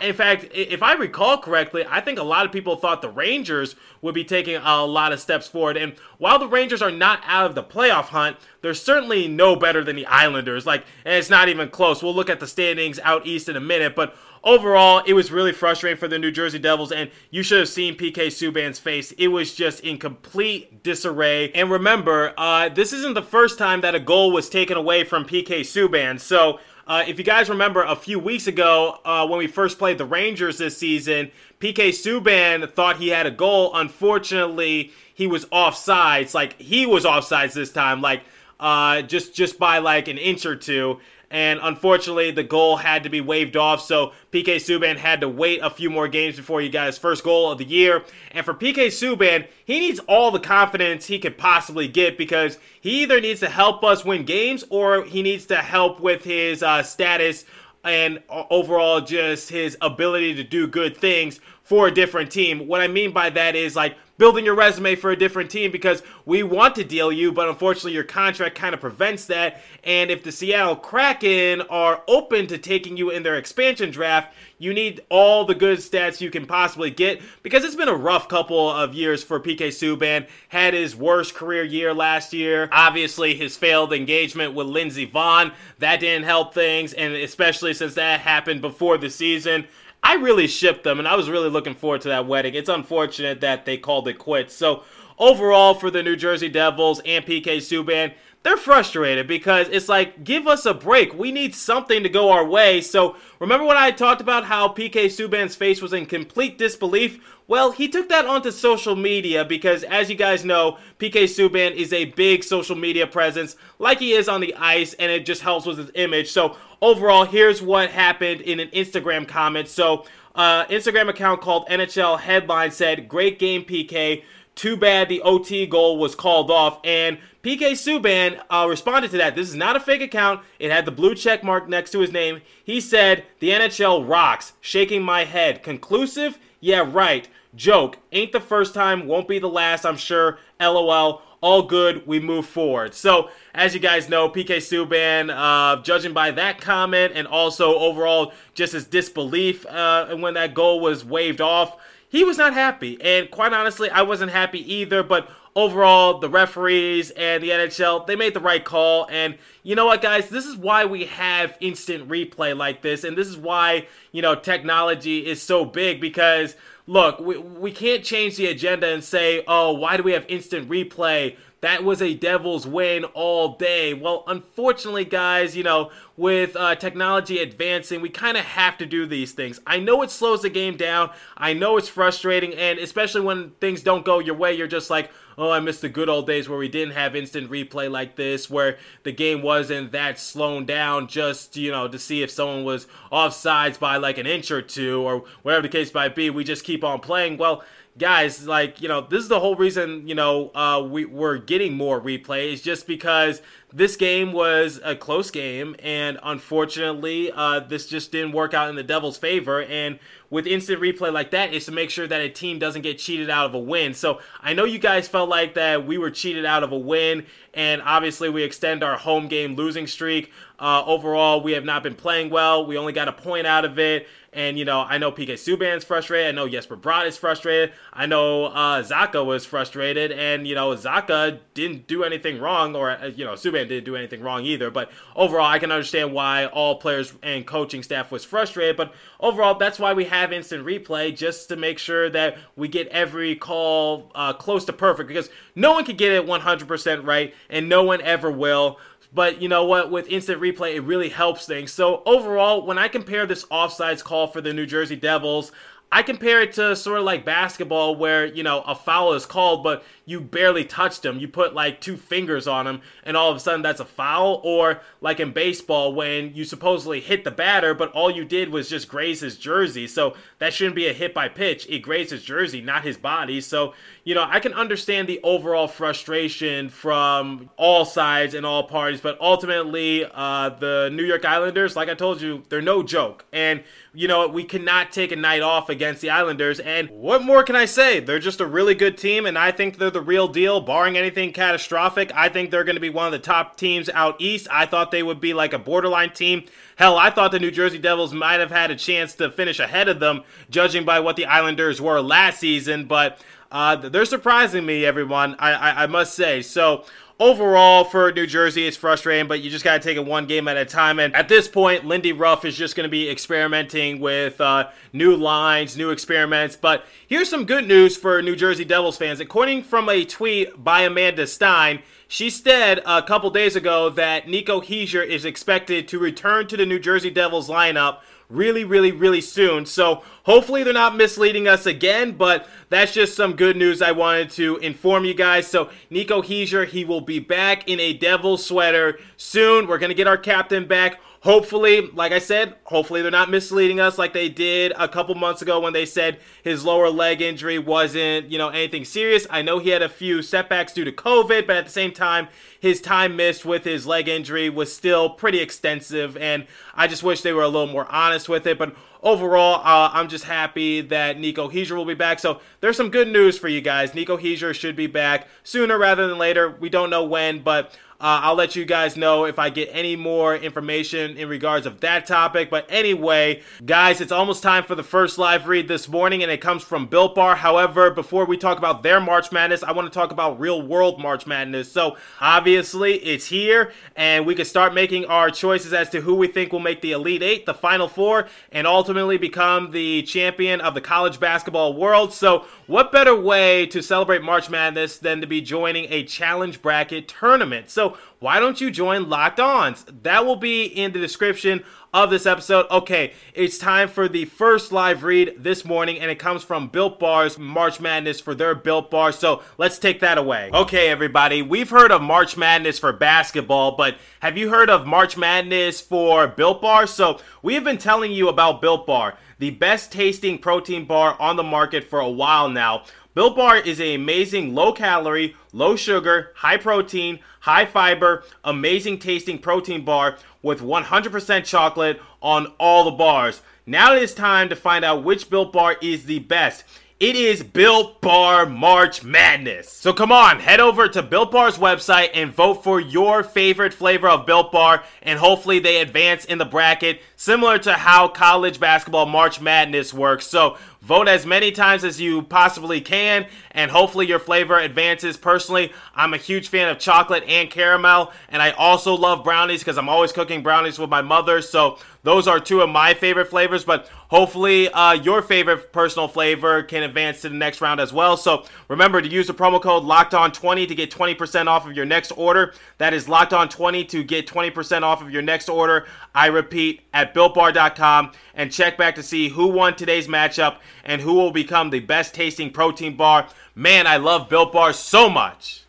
In 0.00 0.14
fact, 0.14 0.46
if 0.54 0.80
I 0.80 0.92
recall 0.92 1.38
correctly, 1.38 1.84
I 1.88 2.00
think 2.00 2.20
a 2.20 2.22
lot 2.22 2.46
of 2.46 2.52
people 2.52 2.76
thought 2.76 3.02
the 3.02 3.08
Rangers 3.08 3.74
would 4.00 4.14
be 4.14 4.22
taking 4.22 4.54
a 4.54 4.84
lot 4.84 5.12
of 5.12 5.18
steps 5.18 5.48
forward. 5.48 5.76
And 5.76 5.94
while 6.18 6.38
the 6.38 6.46
Rangers 6.46 6.82
are 6.82 6.92
not 6.92 7.20
out 7.26 7.46
of 7.46 7.56
the 7.56 7.64
playoff 7.64 8.04
hunt, 8.04 8.36
they're 8.60 8.74
certainly 8.74 9.26
no 9.26 9.56
better 9.56 9.82
than 9.82 9.96
the 9.96 10.06
Islanders. 10.06 10.66
Like, 10.66 10.84
and 11.04 11.16
it's 11.16 11.30
not 11.30 11.48
even 11.48 11.68
close. 11.68 12.00
We'll 12.00 12.14
look 12.14 12.30
at 12.30 12.38
the 12.38 12.46
standings 12.46 13.00
out 13.00 13.26
east 13.26 13.48
in 13.48 13.56
a 13.56 13.60
minute, 13.60 13.96
but 13.96 14.16
overall, 14.44 15.02
it 15.06 15.12
was 15.12 15.30
really 15.30 15.52
frustrating 15.52 15.98
for 15.98 16.08
the 16.08 16.18
New 16.18 16.30
Jersey 16.30 16.58
Devils, 16.58 16.92
and 16.92 17.10
you 17.30 17.42
should 17.42 17.60
have 17.60 17.68
seen 17.68 17.96
PK 17.96 18.26
Subban's 18.26 18.78
face. 18.78 19.12
It 19.12 19.28
was 19.28 19.54
just 19.54 19.80
in 19.80 19.98
complete 19.98 20.82
disarray. 20.82 21.50
And 21.52 21.70
remember, 21.70 22.34
uh, 22.36 22.68
this 22.68 22.92
isn't 22.92 23.14
the 23.14 23.22
first 23.22 23.58
time 23.58 23.80
that 23.82 23.94
a 23.94 24.00
goal 24.00 24.32
was 24.32 24.48
taken 24.48 24.76
away 24.76 25.04
from 25.04 25.24
PK 25.24 25.60
Subban. 25.60 26.20
So, 26.20 26.60
uh, 26.84 27.04
if 27.06 27.16
you 27.16 27.24
guys 27.24 27.48
remember 27.48 27.84
a 27.84 27.94
few 27.94 28.18
weeks 28.18 28.48
ago 28.48 28.98
uh, 29.04 29.26
when 29.26 29.38
we 29.38 29.46
first 29.46 29.78
played 29.78 29.98
the 29.98 30.04
Rangers 30.04 30.58
this 30.58 30.76
season, 30.76 31.30
PK 31.60 31.90
Subban 31.90 32.68
thought 32.72 32.96
he 32.96 33.08
had 33.08 33.24
a 33.24 33.30
goal. 33.30 33.70
Unfortunately, 33.74 34.90
he 35.14 35.28
was 35.28 35.44
offsides. 35.46 36.34
Like 36.34 36.60
he 36.60 36.84
was 36.84 37.04
offsides 37.04 37.52
this 37.52 37.72
time, 37.72 38.00
like 38.00 38.22
uh, 38.58 39.02
just 39.02 39.32
just 39.34 39.58
by 39.60 39.78
like 39.78 40.08
an 40.08 40.18
inch 40.18 40.44
or 40.44 40.56
two 40.56 40.98
and 41.32 41.58
unfortunately 41.62 42.30
the 42.30 42.44
goal 42.44 42.76
had 42.76 43.02
to 43.02 43.08
be 43.08 43.20
waved 43.20 43.56
off 43.56 43.80
so 43.80 44.12
PK 44.30 44.56
Subban 44.56 44.98
had 44.98 45.20
to 45.22 45.28
wait 45.28 45.58
a 45.62 45.70
few 45.70 45.90
more 45.90 46.06
games 46.06 46.36
before 46.36 46.60
he 46.60 46.68
got 46.68 46.86
his 46.86 46.98
first 46.98 47.24
goal 47.24 47.50
of 47.50 47.58
the 47.58 47.64
year 47.64 48.04
and 48.30 48.44
for 48.44 48.54
PK 48.54 48.86
Subban 48.86 49.48
he 49.64 49.80
needs 49.80 49.98
all 50.00 50.30
the 50.30 50.38
confidence 50.38 51.06
he 51.06 51.18
could 51.18 51.36
possibly 51.36 51.88
get 51.88 52.16
because 52.16 52.58
he 52.80 53.02
either 53.02 53.20
needs 53.20 53.40
to 53.40 53.48
help 53.48 53.82
us 53.82 54.04
win 54.04 54.24
games 54.24 54.62
or 54.68 55.04
he 55.04 55.22
needs 55.22 55.46
to 55.46 55.56
help 55.56 55.98
with 55.98 56.22
his 56.22 56.62
uh, 56.62 56.82
status 56.82 57.44
and 57.84 58.22
overall 58.28 59.00
just 59.00 59.50
his 59.50 59.76
ability 59.80 60.34
to 60.34 60.44
do 60.44 60.66
good 60.66 60.96
things 60.96 61.40
for 61.62 61.88
a 61.88 61.90
different 61.90 62.30
team. 62.30 62.66
What 62.68 62.80
I 62.80 62.88
mean 62.88 63.12
by 63.12 63.30
that 63.30 63.56
is 63.56 63.74
like 63.74 63.96
building 64.18 64.44
your 64.44 64.54
resume 64.54 64.94
for 64.94 65.10
a 65.10 65.16
different 65.16 65.50
team 65.50 65.70
because 65.70 66.02
we 66.24 66.42
want 66.42 66.74
to 66.76 66.84
deal 66.84 67.10
you, 67.10 67.32
but 67.32 67.48
unfortunately 67.48 67.92
your 67.92 68.04
contract 68.04 68.54
kind 68.54 68.74
of 68.74 68.80
prevents 68.80 69.26
that. 69.26 69.62
And 69.84 70.10
if 70.10 70.22
the 70.22 70.32
Seattle 70.32 70.76
Kraken 70.76 71.62
are 71.62 72.02
open 72.06 72.46
to 72.48 72.58
taking 72.58 72.96
you 72.96 73.10
in 73.10 73.22
their 73.22 73.36
expansion 73.36 73.90
draft, 73.90 74.32
you 74.58 74.72
need 74.72 75.00
all 75.08 75.44
the 75.44 75.56
good 75.56 75.78
stats 75.78 76.20
you 76.20 76.30
can 76.30 76.46
possibly 76.46 76.90
get 76.90 77.20
because 77.42 77.64
it's 77.64 77.74
been 77.74 77.88
a 77.88 77.96
rough 77.96 78.28
couple 78.28 78.70
of 78.70 78.94
years 78.94 79.24
for 79.24 79.40
PK 79.40 79.68
Subban. 79.68 80.28
Had 80.48 80.74
his 80.74 80.94
worst 80.94 81.34
career 81.34 81.64
year 81.64 81.92
last 81.92 82.32
year. 82.32 82.68
Obviously, 82.70 83.34
his 83.34 83.56
failed 83.56 83.92
engagement 83.92 84.54
with 84.54 84.68
Lindsey 84.68 85.06
Vonn 85.06 85.52
that 85.78 85.98
didn't 85.98 86.24
help 86.24 86.54
things, 86.54 86.92
and 86.92 87.12
especially 87.14 87.74
since 87.74 87.94
that 87.94 88.20
happened 88.20 88.60
before 88.60 88.98
the 88.98 89.10
season. 89.10 89.66
I 90.02 90.14
really 90.14 90.46
shipped 90.46 90.84
them, 90.84 90.98
and 90.98 91.06
I 91.06 91.14
was 91.14 91.30
really 91.30 91.48
looking 91.48 91.74
forward 91.74 92.00
to 92.02 92.08
that 92.08 92.26
wedding. 92.26 92.54
It's 92.54 92.68
unfortunate 92.68 93.40
that 93.40 93.64
they 93.64 93.76
called 93.76 94.08
it 94.08 94.18
quits. 94.18 94.54
So, 94.54 94.82
overall, 95.18 95.74
for 95.74 95.90
the 95.90 96.02
New 96.02 96.16
Jersey 96.16 96.48
Devils 96.48 97.00
and 97.04 97.24
PK 97.24 97.58
Subban, 97.58 98.12
they're 98.42 98.56
frustrated 98.56 99.28
because 99.28 99.68
it's 99.68 99.88
like, 99.88 100.24
give 100.24 100.48
us 100.48 100.66
a 100.66 100.74
break. 100.74 101.14
We 101.14 101.30
need 101.30 101.54
something 101.54 102.02
to 102.02 102.08
go 102.08 102.30
our 102.30 102.44
way. 102.44 102.80
So, 102.80 103.16
remember 103.38 103.64
when 103.64 103.76
I 103.76 103.92
talked 103.92 104.20
about 104.20 104.44
how 104.44 104.68
PK 104.68 105.06
Subban's 105.06 105.54
face 105.54 105.80
was 105.80 105.92
in 105.92 106.06
complete 106.06 106.58
disbelief? 106.58 107.22
Well, 107.46 107.70
he 107.70 107.86
took 107.86 108.08
that 108.08 108.26
onto 108.26 108.50
social 108.50 108.96
media 108.96 109.44
because, 109.44 109.84
as 109.84 110.10
you 110.10 110.16
guys 110.16 110.44
know, 110.44 110.78
PK 110.98 111.24
Subban 111.24 111.72
is 111.76 111.92
a 111.92 112.06
big 112.06 112.42
social 112.42 112.74
media 112.74 113.06
presence, 113.06 113.54
like 113.78 114.00
he 114.00 114.12
is 114.12 114.28
on 114.28 114.40
the 114.40 114.54
ice, 114.56 114.94
and 114.94 115.12
it 115.12 115.24
just 115.24 115.42
helps 115.42 115.66
with 115.66 115.78
his 115.78 115.90
image. 115.94 116.30
So, 116.30 116.56
overall, 116.82 117.24
here's 117.24 117.62
what 117.62 117.90
happened 117.90 118.42
in 118.42 118.60
an 118.60 118.68
Instagram 118.68 119.26
comment. 119.26 119.68
So, 119.68 120.04
uh, 120.34 120.66
Instagram 120.66 121.08
account 121.08 121.40
called 121.40 121.66
NHL 121.68 122.18
Headline 122.18 122.72
said, 122.72 123.08
"Great 123.08 123.38
game, 123.38 123.64
PK. 123.64 124.24
Too 124.54 124.76
bad 124.76 125.08
the 125.08 125.22
OT 125.22 125.64
goal 125.64 125.98
was 125.98 126.14
called 126.14 126.50
off." 126.50 126.78
And 126.84 127.18
PK 127.42 127.72
Subban 127.72 128.40
uh, 128.50 128.66
responded 128.68 129.10
to 129.12 129.16
that. 129.18 129.34
This 129.34 129.48
is 129.48 129.54
not 129.54 129.76
a 129.76 129.80
fake 129.80 130.02
account. 130.02 130.40
It 130.58 130.70
had 130.70 130.84
the 130.84 130.92
blue 130.92 131.14
check 131.14 131.42
mark 131.42 131.68
next 131.68 131.92
to 131.92 132.00
his 132.00 132.12
name. 132.12 132.42
He 132.62 132.80
said, 132.80 133.24
"The 133.38 133.50
NHL 133.50 134.06
rocks." 134.06 134.52
Shaking 134.60 135.02
my 135.02 135.24
head. 135.24 135.62
Conclusive? 135.62 136.38
Yeah, 136.60 136.84
right. 136.86 137.28
Joke. 137.54 137.98
Ain't 138.12 138.32
the 138.32 138.40
first 138.40 138.74
time. 138.74 139.06
Won't 139.06 139.28
be 139.28 139.38
the 139.38 139.48
last. 139.48 139.84
I'm 139.84 139.96
sure. 139.96 140.38
LOL 140.60 141.22
all 141.42 141.62
good. 141.62 142.06
We 142.06 142.20
move 142.20 142.46
forward. 142.46 142.94
So, 142.94 143.28
as 143.54 143.74
you 143.74 143.80
guys 143.80 144.08
know, 144.08 144.30
PK 144.30 144.56
Subban, 144.56 145.28
uh, 145.30 145.82
judging 145.82 146.14
by 146.14 146.30
that 146.30 146.60
comment 146.60 147.12
and 147.14 147.26
also 147.26 147.76
overall 147.78 148.32
just 148.54 148.72
his 148.72 148.86
disbelief 148.86 149.66
uh, 149.66 150.14
when 150.16 150.34
that 150.34 150.54
goal 150.54 150.80
was 150.80 151.04
waved 151.04 151.40
off, 151.40 151.76
he 152.08 152.24
was 152.24 152.38
not 152.38 152.54
happy. 152.54 152.96
And 153.02 153.30
quite 153.30 153.52
honestly, 153.52 153.90
I 153.90 154.02
wasn't 154.02 154.30
happy 154.30 154.72
either. 154.72 155.02
But 155.02 155.28
overall, 155.56 156.18
the 156.18 156.28
referees 156.28 157.10
and 157.10 157.42
the 157.42 157.50
NHL, 157.50 158.06
they 158.06 158.16
made 158.16 158.34
the 158.34 158.40
right 158.40 158.64
call. 158.64 159.08
And 159.10 159.36
you 159.64 159.74
know 159.74 159.86
what, 159.86 160.00
guys? 160.00 160.28
This 160.28 160.46
is 160.46 160.56
why 160.56 160.84
we 160.84 161.06
have 161.06 161.56
instant 161.60 162.08
replay 162.08 162.56
like 162.56 162.82
this. 162.82 163.02
And 163.02 163.16
this 163.16 163.26
is 163.26 163.36
why, 163.36 163.88
you 164.12 164.22
know, 164.22 164.36
technology 164.36 165.26
is 165.26 165.42
so 165.42 165.64
big 165.64 166.00
because 166.00 166.54
look, 166.86 167.20
we, 167.20 167.38
we 167.38 167.72
can't 167.72 168.04
change 168.04 168.36
the 168.36 168.46
agenda 168.46 168.88
and 168.88 169.02
say, 169.02 169.44
oh, 169.46 169.72
why 169.72 169.96
do 169.96 170.02
we 170.02 170.12
have 170.12 170.24
instant 170.28 170.68
replay? 170.68 171.36
That 171.60 171.84
was 171.84 172.02
a 172.02 172.14
Devils 172.14 172.66
win 172.66 173.04
all 173.04 173.56
day. 173.56 173.94
Well, 173.94 174.24
unfortunately, 174.26 175.04
guys, 175.04 175.56
you 175.56 175.62
know, 175.62 175.92
with 176.16 176.56
uh, 176.56 176.74
technology 176.74 177.38
advancing, 177.38 178.00
we 178.00 178.08
kind 178.08 178.36
of 178.36 178.44
have 178.44 178.76
to 178.78 178.86
do 178.86 179.06
these 179.06 179.30
things. 179.30 179.60
I 179.64 179.78
know 179.78 180.02
it 180.02 180.10
slows 180.10 180.42
the 180.42 180.50
game 180.50 180.76
down. 180.76 181.10
I 181.36 181.52
know 181.52 181.76
it's 181.76 181.88
frustrating, 181.88 182.52
and 182.54 182.80
especially 182.80 183.20
when 183.20 183.50
things 183.60 183.80
don't 183.80 184.04
go 184.04 184.18
your 184.18 184.34
way, 184.34 184.54
you're 184.54 184.66
just 184.66 184.90
like, 184.90 185.12
oh, 185.38 185.50
I 185.50 185.60
miss 185.60 185.80
the 185.80 185.88
good 185.88 186.08
old 186.08 186.26
days 186.26 186.48
where 186.48 186.58
we 186.58 186.68
didn't 186.68 186.94
have 186.94 187.16
instant 187.16 187.50
replay 187.50 187.90
like 187.90 188.16
this, 188.16 188.50
where 188.50 188.78
the 189.02 189.12
game 189.12 189.42
wasn't 189.42 189.92
that 189.92 190.18
slowed 190.18 190.66
down 190.66 191.08
just, 191.08 191.56
you 191.56 191.70
know, 191.70 191.88
to 191.88 191.98
see 191.98 192.22
if 192.22 192.30
someone 192.30 192.64
was 192.64 192.86
offsides 193.10 193.78
by 193.78 193.96
like 193.96 194.18
an 194.18 194.26
inch 194.26 194.50
or 194.50 194.62
two 194.62 195.02
or 195.02 195.24
whatever 195.42 195.62
the 195.62 195.68
case 195.68 195.92
might 195.94 196.14
be. 196.14 196.30
We 196.30 196.44
just 196.44 196.64
keep 196.64 196.84
on 196.84 197.00
playing. 197.00 197.38
Well, 197.38 197.62
guys, 197.98 198.46
like, 198.46 198.80
you 198.80 198.88
know, 198.88 199.02
this 199.02 199.22
is 199.22 199.28
the 199.28 199.40
whole 199.40 199.54
reason, 199.54 200.08
you 200.08 200.14
know, 200.14 200.50
uh, 200.54 200.82
we, 200.82 201.04
we're 201.04 201.38
getting 201.38 201.74
more 201.74 202.00
replays 202.00 202.62
just 202.62 202.86
because 202.86 203.42
this 203.72 203.96
game 203.96 204.32
was 204.32 204.80
a 204.84 204.94
close 204.94 205.30
game, 205.30 205.74
and 205.78 206.18
unfortunately, 206.22 207.32
uh, 207.32 207.60
this 207.60 207.86
just 207.86 208.12
didn't 208.12 208.32
work 208.32 208.52
out 208.54 208.68
in 208.68 208.76
the 208.76 208.82
Devils' 208.82 209.16
favor. 209.16 209.62
And 209.62 209.98
with 210.30 210.46
instant 210.46 210.80
replay 210.80 211.12
like 211.12 211.30
that 211.30 211.52
is 211.52 211.66
to 211.66 211.72
make 211.72 211.90
sure 211.90 212.06
that 212.06 212.20
a 212.20 212.28
team 212.28 212.58
doesn't 212.58 212.82
get 212.82 212.98
cheated 212.98 213.30
out 213.30 213.46
of 213.46 213.54
a 213.54 213.58
win. 213.58 213.94
So 213.94 214.20
I 214.40 214.54
know 214.54 214.64
you 214.64 214.78
guys 214.78 215.08
felt 215.08 215.28
like 215.28 215.54
that 215.54 215.86
we 215.86 215.98
were 215.98 216.10
cheated 216.10 216.44
out 216.44 216.62
of 216.62 216.72
a 216.72 216.78
win, 216.78 217.26
and 217.54 217.82
obviously 217.82 218.28
we 218.28 218.42
extend 218.42 218.82
our 218.82 218.96
home 218.96 219.28
game 219.28 219.54
losing 219.54 219.86
streak. 219.86 220.30
Uh, 220.58 220.84
overall, 220.86 221.42
we 221.42 221.52
have 221.52 221.64
not 221.64 221.82
been 221.82 221.94
playing 221.94 222.30
well. 222.30 222.64
We 222.64 222.78
only 222.78 222.92
got 222.92 223.08
a 223.08 223.12
point 223.12 223.46
out 223.46 223.64
of 223.64 223.78
it. 223.78 224.06
And, 224.34 224.58
you 224.58 224.64
know, 224.64 224.80
I 224.80 224.96
know 224.96 225.12
PK 225.12 225.32
Subban's 225.32 225.84
frustrated. 225.84 226.28
I 226.28 226.32
know 226.32 226.48
Jesper 226.48 226.76
Bratt 226.76 227.06
is 227.06 227.18
frustrated. 227.18 227.72
I 227.92 228.06
know 228.06 228.46
uh, 228.46 228.82
Zacha 228.82 229.26
was 229.26 229.44
frustrated. 229.44 230.10
And, 230.10 230.46
you 230.46 230.54
know, 230.54 230.70
Zacha 230.70 231.40
didn't 231.52 231.86
do 231.86 232.02
anything 232.02 232.40
wrong, 232.40 232.74
or, 232.74 232.92
uh, 232.92 233.08
you 233.08 233.26
know, 233.26 233.32
Subban 233.32 233.68
didn't 233.68 233.84
do 233.84 233.94
anything 233.94 234.22
wrong 234.22 234.44
either. 234.46 234.70
But 234.70 234.90
overall, 235.14 235.46
I 235.46 235.58
can 235.58 235.70
understand 235.70 236.14
why 236.14 236.46
all 236.46 236.76
players 236.76 237.12
and 237.22 237.46
coaching 237.46 237.82
staff 237.82 238.10
was 238.10 238.24
frustrated. 238.24 238.78
But 238.78 238.94
overall, 239.20 239.56
that's 239.56 239.78
why 239.78 239.92
we 239.92 240.04
have 240.04 240.32
instant 240.32 240.64
replay, 240.64 241.14
just 241.14 241.50
to 241.50 241.56
make 241.56 241.78
sure 241.78 242.08
that 242.08 242.38
we 242.56 242.68
get 242.68 242.88
every 242.88 243.36
call 243.36 244.10
uh, 244.14 244.32
close 244.32 244.64
to 244.64 244.72
perfect. 244.72 245.08
Because 245.08 245.28
no 245.54 245.72
one 245.72 245.84
can 245.84 245.96
get 245.96 246.12
it 246.12 246.26
100% 246.26 247.06
right, 247.06 247.34
and 247.52 247.68
no 247.68 247.84
one 247.84 248.00
ever 248.00 248.30
will. 248.30 248.80
But 249.14 249.40
you 249.42 249.48
know 249.48 249.64
what? 249.64 249.90
With 249.90 250.08
instant 250.08 250.40
replay, 250.40 250.74
it 250.74 250.80
really 250.80 251.10
helps 251.10 251.46
things. 251.46 251.70
So 251.70 252.02
overall, 252.06 252.66
when 252.66 252.78
I 252.78 252.88
compare 252.88 253.26
this 253.26 253.44
offsides 253.44 254.02
call 254.02 254.26
for 254.26 254.40
the 254.40 254.52
New 254.52 254.66
Jersey 254.66 254.96
Devils, 254.96 255.52
I 255.92 256.02
compare 256.02 256.40
it 256.40 256.54
to 256.54 256.74
sort 256.74 256.98
of 256.98 257.04
like 257.04 257.26
basketball 257.26 257.96
where, 257.96 258.24
you 258.24 258.42
know, 258.42 258.62
a 258.62 258.74
foul 258.74 259.12
is 259.12 259.26
called, 259.26 259.62
but 259.62 259.84
you 260.04 260.20
barely 260.20 260.64
touched 260.64 261.04
him. 261.04 261.18
You 261.18 261.28
put 261.28 261.54
like 261.54 261.80
two 261.80 261.96
fingers 261.96 262.46
on 262.46 262.66
him, 262.66 262.80
and 263.04 263.16
all 263.16 263.30
of 263.30 263.36
a 263.36 263.40
sudden 263.40 263.62
that's 263.62 263.80
a 263.80 263.84
foul. 263.84 264.40
Or 264.44 264.80
like 265.00 265.20
in 265.20 265.32
baseball, 265.32 265.94
when 265.94 266.34
you 266.34 266.44
supposedly 266.44 267.00
hit 267.00 267.24
the 267.24 267.30
batter, 267.30 267.74
but 267.74 267.92
all 267.92 268.10
you 268.10 268.24
did 268.24 268.50
was 268.50 268.68
just 268.68 268.88
graze 268.88 269.20
his 269.20 269.36
jersey. 269.36 269.86
So 269.86 270.16
that 270.38 270.52
shouldn't 270.52 270.76
be 270.76 270.88
a 270.88 270.92
hit 270.92 271.14
by 271.14 271.28
pitch. 271.28 271.66
It 271.68 271.80
grazed 271.80 272.10
his 272.10 272.22
jersey, 272.22 272.60
not 272.60 272.84
his 272.84 272.96
body. 272.96 273.40
So, 273.40 273.74
you 274.04 274.14
know, 274.14 274.26
I 274.28 274.40
can 274.40 274.52
understand 274.54 275.08
the 275.08 275.20
overall 275.22 275.68
frustration 275.68 276.68
from 276.68 277.50
all 277.56 277.84
sides 277.84 278.34
and 278.34 278.44
all 278.44 278.64
parties, 278.64 279.00
but 279.00 279.20
ultimately, 279.20 280.04
uh, 280.12 280.50
the 280.50 280.90
New 280.92 281.04
York 281.04 281.24
Islanders, 281.24 281.76
like 281.76 281.88
I 281.88 281.94
told 281.94 282.20
you, 282.20 282.42
they're 282.48 282.60
no 282.60 282.82
joke. 282.82 283.24
And, 283.32 283.62
you 283.94 284.08
know, 284.08 284.26
we 284.26 284.44
cannot 284.44 284.92
take 284.92 285.12
a 285.12 285.16
night 285.16 285.42
off 285.42 285.68
against 285.68 286.00
the 286.00 286.10
Islanders. 286.10 286.60
And 286.60 286.90
what 286.90 287.22
more 287.22 287.42
can 287.42 287.56
I 287.56 287.64
say? 287.64 288.00
They're 288.00 288.18
just 288.18 288.40
a 288.40 288.46
really 288.46 288.74
good 288.74 288.98
team, 288.98 289.26
and 289.26 289.38
I 289.38 289.52
think 289.52 289.78
they're 289.78 289.90
the 289.90 290.01
real 290.02 290.28
deal, 290.28 290.60
barring 290.60 290.96
anything 290.96 291.32
catastrophic. 291.32 292.12
I 292.14 292.28
think 292.28 292.50
they're 292.50 292.64
going 292.64 292.76
to 292.76 292.80
be 292.80 292.90
one 292.90 293.06
of 293.06 293.12
the 293.12 293.18
top 293.18 293.56
teams 293.56 293.88
out 293.88 294.20
east. 294.20 294.48
I 294.50 294.66
thought 294.66 294.90
they 294.90 295.02
would 295.02 295.20
be 295.20 295.34
like 295.34 295.52
a 295.52 295.58
borderline 295.58 296.12
team. 296.12 296.44
Hell, 296.76 296.98
I 296.98 297.10
thought 297.10 297.32
the 297.32 297.40
New 297.40 297.50
Jersey 297.50 297.78
Devils 297.78 298.12
might 298.12 298.40
have 298.40 298.50
had 298.50 298.70
a 298.70 298.76
chance 298.76 299.14
to 299.16 299.30
finish 299.30 299.58
ahead 299.60 299.88
of 299.88 300.00
them, 300.00 300.24
judging 300.50 300.84
by 300.84 301.00
what 301.00 301.16
the 301.16 301.26
Islanders 301.26 301.80
were 301.80 302.00
last 302.00 302.40
season. 302.40 302.86
But 302.86 303.20
uh, 303.52 303.76
they're 303.76 304.04
surprising 304.04 304.66
me, 304.66 304.84
everyone. 304.84 305.36
I, 305.38 305.52
I, 305.52 305.82
I 305.82 305.86
must 305.86 306.14
say. 306.14 306.40
So 306.42 306.84
overall 307.20 307.84
for 307.84 308.10
New 308.10 308.26
Jersey, 308.26 308.66
it's 308.66 308.76
frustrating, 308.76 309.28
but 309.28 309.40
you 309.40 309.50
just 309.50 309.62
got 309.62 309.80
to 309.80 309.86
take 309.86 309.96
it 309.96 310.04
one 310.04 310.26
game 310.26 310.48
at 310.48 310.56
a 310.56 310.64
time. 310.64 310.98
And 310.98 311.14
at 311.14 311.28
this 311.28 311.46
point, 311.46 311.84
Lindy 311.84 312.12
Ruff 312.12 312.44
is 312.44 312.56
just 312.56 312.74
going 312.74 312.84
to 312.84 312.90
be 312.90 313.08
experimenting 313.10 314.00
with 314.00 314.40
uh, 314.40 314.70
new 314.92 315.14
lines, 315.14 315.76
new 315.76 315.90
experiments. 315.90 316.56
But 316.56 316.84
here's 317.06 317.28
some 317.28 317.44
good 317.44 317.68
news 317.68 317.96
for 317.96 318.20
New 318.22 318.34
Jersey 318.34 318.64
Devils 318.64 318.96
fans. 318.96 319.20
According 319.20 319.64
from 319.64 319.88
a 319.88 320.04
tweet 320.04 320.64
by 320.64 320.80
Amanda 320.82 321.26
Stein, 321.26 321.82
she 322.08 322.28
said 322.28 322.80
a 322.84 323.02
couple 323.02 323.30
days 323.30 323.54
ago 323.54 323.88
that 323.90 324.28
Nico 324.28 324.60
Hischier 324.60 325.06
is 325.06 325.24
expected 325.24 325.88
to 325.88 325.98
return 325.98 326.46
to 326.48 326.56
the 326.56 326.66
New 326.66 326.78
Jersey 326.78 327.10
Devils 327.10 327.48
lineup 327.48 327.98
really, 328.32 328.64
really, 328.64 328.92
really 328.92 329.20
soon. 329.20 329.66
So 329.66 330.02
hopefully 330.24 330.62
they're 330.62 330.72
not 330.72 330.96
misleading 330.96 331.46
us 331.46 331.66
again, 331.66 332.12
but 332.12 332.48
that's 332.68 332.92
just 332.92 333.14
some 333.14 333.34
good 333.34 333.56
news 333.56 333.82
I 333.82 333.92
wanted 333.92 334.30
to 334.32 334.56
inform 334.58 335.04
you 335.04 335.14
guys. 335.14 335.46
So 335.46 335.70
Nico 335.90 336.22
Hischier, 336.22 336.66
he 336.66 336.84
will 336.84 337.00
be 337.00 337.18
back 337.18 337.68
in 337.68 337.78
a 337.78 337.92
devil 337.92 338.36
sweater 338.36 338.98
soon. 339.16 339.66
We're 339.66 339.78
going 339.78 339.90
to 339.90 339.94
get 339.94 340.06
our 340.06 340.18
captain 340.18 340.66
back 340.66 341.00
hopefully, 341.22 341.88
like 341.94 342.10
I 342.10 342.18
said, 342.18 342.56
hopefully 342.64 343.00
they're 343.00 343.10
not 343.10 343.30
misleading 343.30 343.78
us 343.78 343.96
like 343.96 344.12
they 344.12 344.28
did 344.28 344.72
a 344.76 344.88
couple 344.88 345.14
months 345.14 345.40
ago 345.40 345.60
when 345.60 345.72
they 345.72 345.86
said 345.86 346.18
his 346.42 346.64
lower 346.64 346.90
leg 346.90 347.22
injury 347.22 347.60
wasn't, 347.60 348.28
you 348.30 348.38
know, 348.38 348.48
anything 348.48 348.84
serious. 348.84 349.26
I 349.30 349.40
know 349.42 349.60
he 349.60 349.70
had 349.70 349.82
a 349.82 349.88
few 349.88 350.20
setbacks 350.20 350.72
due 350.72 350.84
to 350.84 350.90
COVID, 350.90 351.46
but 351.46 351.56
at 351.56 351.64
the 351.64 351.70
same 351.70 351.92
time, 351.92 352.26
his 352.58 352.80
time 352.80 353.14
missed 353.14 353.44
with 353.44 353.64
his 353.64 353.86
leg 353.86 354.08
injury 354.08 354.50
was 354.50 354.74
still 354.74 355.10
pretty 355.10 355.38
extensive, 355.38 356.16
and 356.16 356.46
I 356.74 356.88
just 356.88 357.04
wish 357.04 357.22
they 357.22 357.32
were 357.32 357.42
a 357.42 357.48
little 357.48 357.72
more 357.72 357.90
honest 357.90 358.28
with 358.28 358.46
it. 358.46 358.58
But 358.58 358.74
overall, 359.00 359.60
uh, 359.64 359.90
I'm 359.92 360.08
just 360.08 360.24
happy 360.24 360.80
that 360.80 361.18
Nico 361.18 361.48
Hischier 361.48 361.76
will 361.76 361.84
be 361.84 361.94
back. 361.94 362.18
So 362.18 362.40
there's 362.60 362.76
some 362.76 362.90
good 362.90 363.08
news 363.08 363.38
for 363.38 363.48
you 363.48 363.60
guys. 363.60 363.94
Nico 363.94 364.16
Hischier 364.16 364.54
should 364.54 364.76
be 364.76 364.86
back 364.88 365.28
sooner 365.44 365.78
rather 365.78 366.08
than 366.08 366.18
later. 366.18 366.50
We 366.50 366.68
don't 366.68 366.90
know 366.90 367.04
when, 367.04 367.42
but 367.42 367.76
uh, 368.02 368.18
I'll 368.24 368.34
let 368.34 368.56
you 368.56 368.64
guys 368.64 368.96
know 368.96 369.26
if 369.26 369.38
I 369.38 369.48
get 369.48 369.68
any 369.70 369.94
more 369.94 370.34
information 370.34 371.16
in 371.16 371.28
regards 371.28 371.66
of 371.66 371.78
that 371.80 372.04
topic. 372.04 372.50
But 372.50 372.66
anyway, 372.68 373.42
guys, 373.64 374.00
it's 374.00 374.10
almost 374.10 374.42
time 374.42 374.64
for 374.64 374.74
the 374.74 374.82
first 374.82 375.18
live 375.18 375.46
read 375.46 375.68
this 375.68 375.88
morning, 375.88 376.24
and 376.24 376.32
it 376.32 376.40
comes 376.40 376.64
from 376.64 376.86
Built 376.86 377.14
Bar. 377.14 377.36
However, 377.36 377.92
before 377.92 378.24
we 378.24 378.36
talk 378.36 378.58
about 378.58 378.82
their 378.82 379.00
March 379.00 379.30
Madness, 379.30 379.62
I 379.62 379.70
want 379.70 379.86
to 379.86 379.96
talk 379.96 380.10
about 380.10 380.40
real 380.40 380.60
world 380.60 381.00
March 381.00 381.28
Madness. 381.28 381.70
So 381.70 381.96
obviously, 382.20 382.94
it's 382.94 383.26
here, 383.26 383.72
and 383.94 384.26
we 384.26 384.34
can 384.34 384.46
start 384.46 384.74
making 384.74 385.04
our 385.04 385.30
choices 385.30 385.72
as 385.72 385.88
to 385.90 386.00
who 386.00 386.16
we 386.16 386.26
think 386.26 386.50
will 386.52 386.58
make 386.58 386.80
the 386.80 386.90
Elite 386.90 387.22
Eight, 387.22 387.46
the 387.46 387.54
Final 387.54 387.86
Four, 387.86 388.26
and 388.50 388.66
ultimately 388.66 389.16
become 389.16 389.70
the 389.70 390.02
champion 390.02 390.60
of 390.60 390.74
the 390.74 390.80
college 390.80 391.20
basketball 391.20 391.74
world. 391.74 392.12
So, 392.12 392.46
what 392.72 392.90
better 392.90 393.14
way 393.14 393.66
to 393.66 393.82
celebrate 393.82 394.22
March 394.22 394.48
Madness 394.48 394.96
than 394.96 395.20
to 395.20 395.26
be 395.26 395.42
joining 395.42 395.92
a 395.92 396.04
challenge 396.04 396.62
bracket 396.62 397.06
tournament? 397.06 397.68
So, 397.68 397.98
why 398.18 398.40
don't 398.40 398.62
you 398.62 398.70
join 398.70 399.10
Locked 399.10 399.40
Ons? 399.40 399.84
That 400.04 400.24
will 400.24 400.36
be 400.36 400.64
in 400.64 400.92
the 400.92 400.98
description 400.98 401.64
of 401.92 402.10
this 402.10 402.24
episode. 402.24 402.66
Okay, 402.70 403.12
it's 403.34 403.58
time 403.58 403.88
for 403.88 404.08
the 404.08 404.24
first 404.24 404.72
live 404.72 405.04
read 405.04 405.34
this 405.38 405.64
morning, 405.64 405.98
and 406.00 406.10
it 406.10 406.18
comes 406.18 406.42
from 406.42 406.68
Built 406.68 406.98
Bar's 406.98 407.38
March 407.38 407.80
Madness 407.80 408.20
for 408.20 408.34
their 408.34 408.54
Built 408.54 408.90
Bar. 408.90 409.12
So 409.12 409.42
let's 409.58 409.78
take 409.78 410.00
that 410.00 410.16
away. 410.16 410.50
Okay, 410.54 410.88
everybody, 410.88 411.42
we've 411.42 411.70
heard 411.70 411.92
of 411.92 412.00
March 412.00 412.36
Madness 412.36 412.78
for 412.78 412.92
basketball, 412.92 413.76
but 413.76 413.96
have 414.20 414.38
you 414.38 414.48
heard 414.48 414.70
of 414.70 414.86
March 414.86 415.16
Madness 415.16 415.80
for 415.80 416.26
Built 416.26 416.62
Bar? 416.62 416.86
So 416.86 417.20
we 417.42 417.54
have 417.54 417.64
been 417.64 417.78
telling 417.78 418.12
you 418.12 418.28
about 418.28 418.62
Built 418.62 418.86
Bar, 418.86 419.18
the 419.38 419.50
best 419.50 419.92
tasting 419.92 420.38
protein 420.38 420.86
bar 420.86 421.16
on 421.20 421.36
the 421.36 421.42
market 421.42 421.84
for 421.84 422.00
a 422.00 422.08
while 422.08 422.48
now. 422.48 422.84
Built 423.14 423.36
Bar 423.36 423.58
is 423.58 423.78
an 423.78 423.88
amazing 423.88 424.54
low 424.54 424.72
calorie, 424.72 425.36
low 425.52 425.76
sugar, 425.76 426.32
high 426.36 426.56
protein, 426.56 427.18
high 427.40 427.66
fiber, 427.66 428.24
amazing 428.42 428.98
tasting 429.00 429.38
protein 429.38 429.84
bar 429.84 430.16
with 430.40 430.62
100% 430.62 431.44
chocolate 431.44 432.00
on 432.22 432.46
all 432.58 432.84
the 432.84 432.90
bars. 432.92 433.42
Now 433.66 433.94
it 433.94 434.02
is 434.02 434.14
time 434.14 434.48
to 434.48 434.56
find 434.56 434.82
out 434.82 435.04
which 435.04 435.28
Built 435.28 435.52
Bar 435.52 435.76
is 435.82 436.06
the 436.06 436.20
best. 436.20 436.64
It 437.02 437.16
is 437.16 437.42
Built 437.42 438.00
Bar 438.00 438.46
March 438.46 439.02
Madness. 439.02 439.68
So 439.68 439.92
come 439.92 440.12
on, 440.12 440.38
head 440.38 440.60
over 440.60 440.86
to 440.86 441.02
Built 441.02 441.32
Bar's 441.32 441.58
website 441.58 442.10
and 442.14 442.32
vote 442.32 442.62
for 442.62 442.80
your 442.80 443.24
favorite 443.24 443.74
flavor 443.74 444.08
of 444.08 444.24
Built 444.24 444.52
Bar, 444.52 444.84
and 445.02 445.18
hopefully 445.18 445.58
they 445.58 445.80
advance 445.80 446.24
in 446.24 446.38
the 446.38 446.44
bracket, 446.44 447.00
similar 447.16 447.58
to 447.58 447.72
how 447.72 448.06
college 448.06 448.60
basketball 448.60 449.06
March 449.06 449.40
Madness 449.40 449.92
works. 449.92 450.28
So 450.28 450.56
Vote 450.82 451.06
as 451.06 451.24
many 451.24 451.52
times 451.52 451.84
as 451.84 452.00
you 452.00 452.22
possibly 452.22 452.80
can, 452.80 453.28
and 453.52 453.70
hopefully 453.70 454.06
your 454.06 454.18
flavor 454.18 454.58
advances. 454.58 455.16
Personally, 455.16 455.72
I'm 455.94 456.14
a 456.14 456.18
huge 456.18 456.48
fan 456.48 456.68
of 456.68 456.78
chocolate 456.78 457.24
and 457.26 457.50
caramel, 457.50 458.12
and 458.28 458.42
I 458.42 458.50
also 458.50 458.94
love 458.94 459.22
brownies 459.24 459.60
because 459.60 459.78
I'm 459.78 459.88
always 459.88 460.12
cooking 460.12 460.42
brownies 460.42 460.78
with 460.78 460.90
my 460.90 461.02
mother. 461.02 461.40
So 461.40 461.78
those 462.02 462.26
are 462.26 462.40
two 462.40 462.62
of 462.62 462.68
my 462.68 462.94
favorite 462.94 463.26
flavors, 463.26 463.64
but 463.64 463.88
hopefully 464.08 464.68
uh, 464.68 464.92
your 464.92 465.22
favorite 465.22 465.72
personal 465.72 466.08
flavor 466.08 466.62
can 466.64 466.82
advance 466.82 467.22
to 467.22 467.28
the 467.28 467.34
next 467.36 467.60
round 467.60 467.80
as 467.80 467.92
well. 467.92 468.16
So 468.16 468.44
remember 468.68 469.00
to 469.00 469.08
use 469.08 469.28
the 469.28 469.34
promo 469.34 469.62
code 469.62 469.84
Locked 469.84 470.12
On 470.12 470.32
20 470.32 470.66
to 470.66 470.74
get 470.74 470.90
20% 470.90 471.46
off 471.46 471.66
of 471.66 471.76
your 471.76 471.84
next 471.84 472.10
order. 472.12 472.54
That 472.78 472.92
is 472.92 473.08
Locked 473.08 473.32
On 473.32 473.48
20 473.48 473.84
to 473.84 474.02
get 474.02 474.26
20% 474.26 474.82
off 474.82 475.00
of 475.00 475.12
your 475.12 475.22
next 475.22 475.48
order. 475.48 475.86
I 476.14 476.26
repeat 476.26 476.82
at 476.92 477.14
BuiltBar.com 477.14 478.12
and 478.34 478.50
check 478.50 478.76
back 478.76 478.96
to 478.96 479.02
see 479.02 479.28
who 479.28 479.46
won 479.46 479.76
today's 479.76 480.08
matchup 480.08 480.56
and 480.84 481.00
who 481.00 481.14
will 481.14 481.30
become 481.30 481.70
the 481.70 481.80
best 481.80 482.14
tasting 482.14 482.50
protein 482.50 482.96
bar. 482.96 483.28
Man, 483.54 483.86
I 483.86 483.98
love 483.98 484.28
Built 484.28 484.52
Bar 484.52 484.72
so 484.72 485.10
much. 485.10 485.62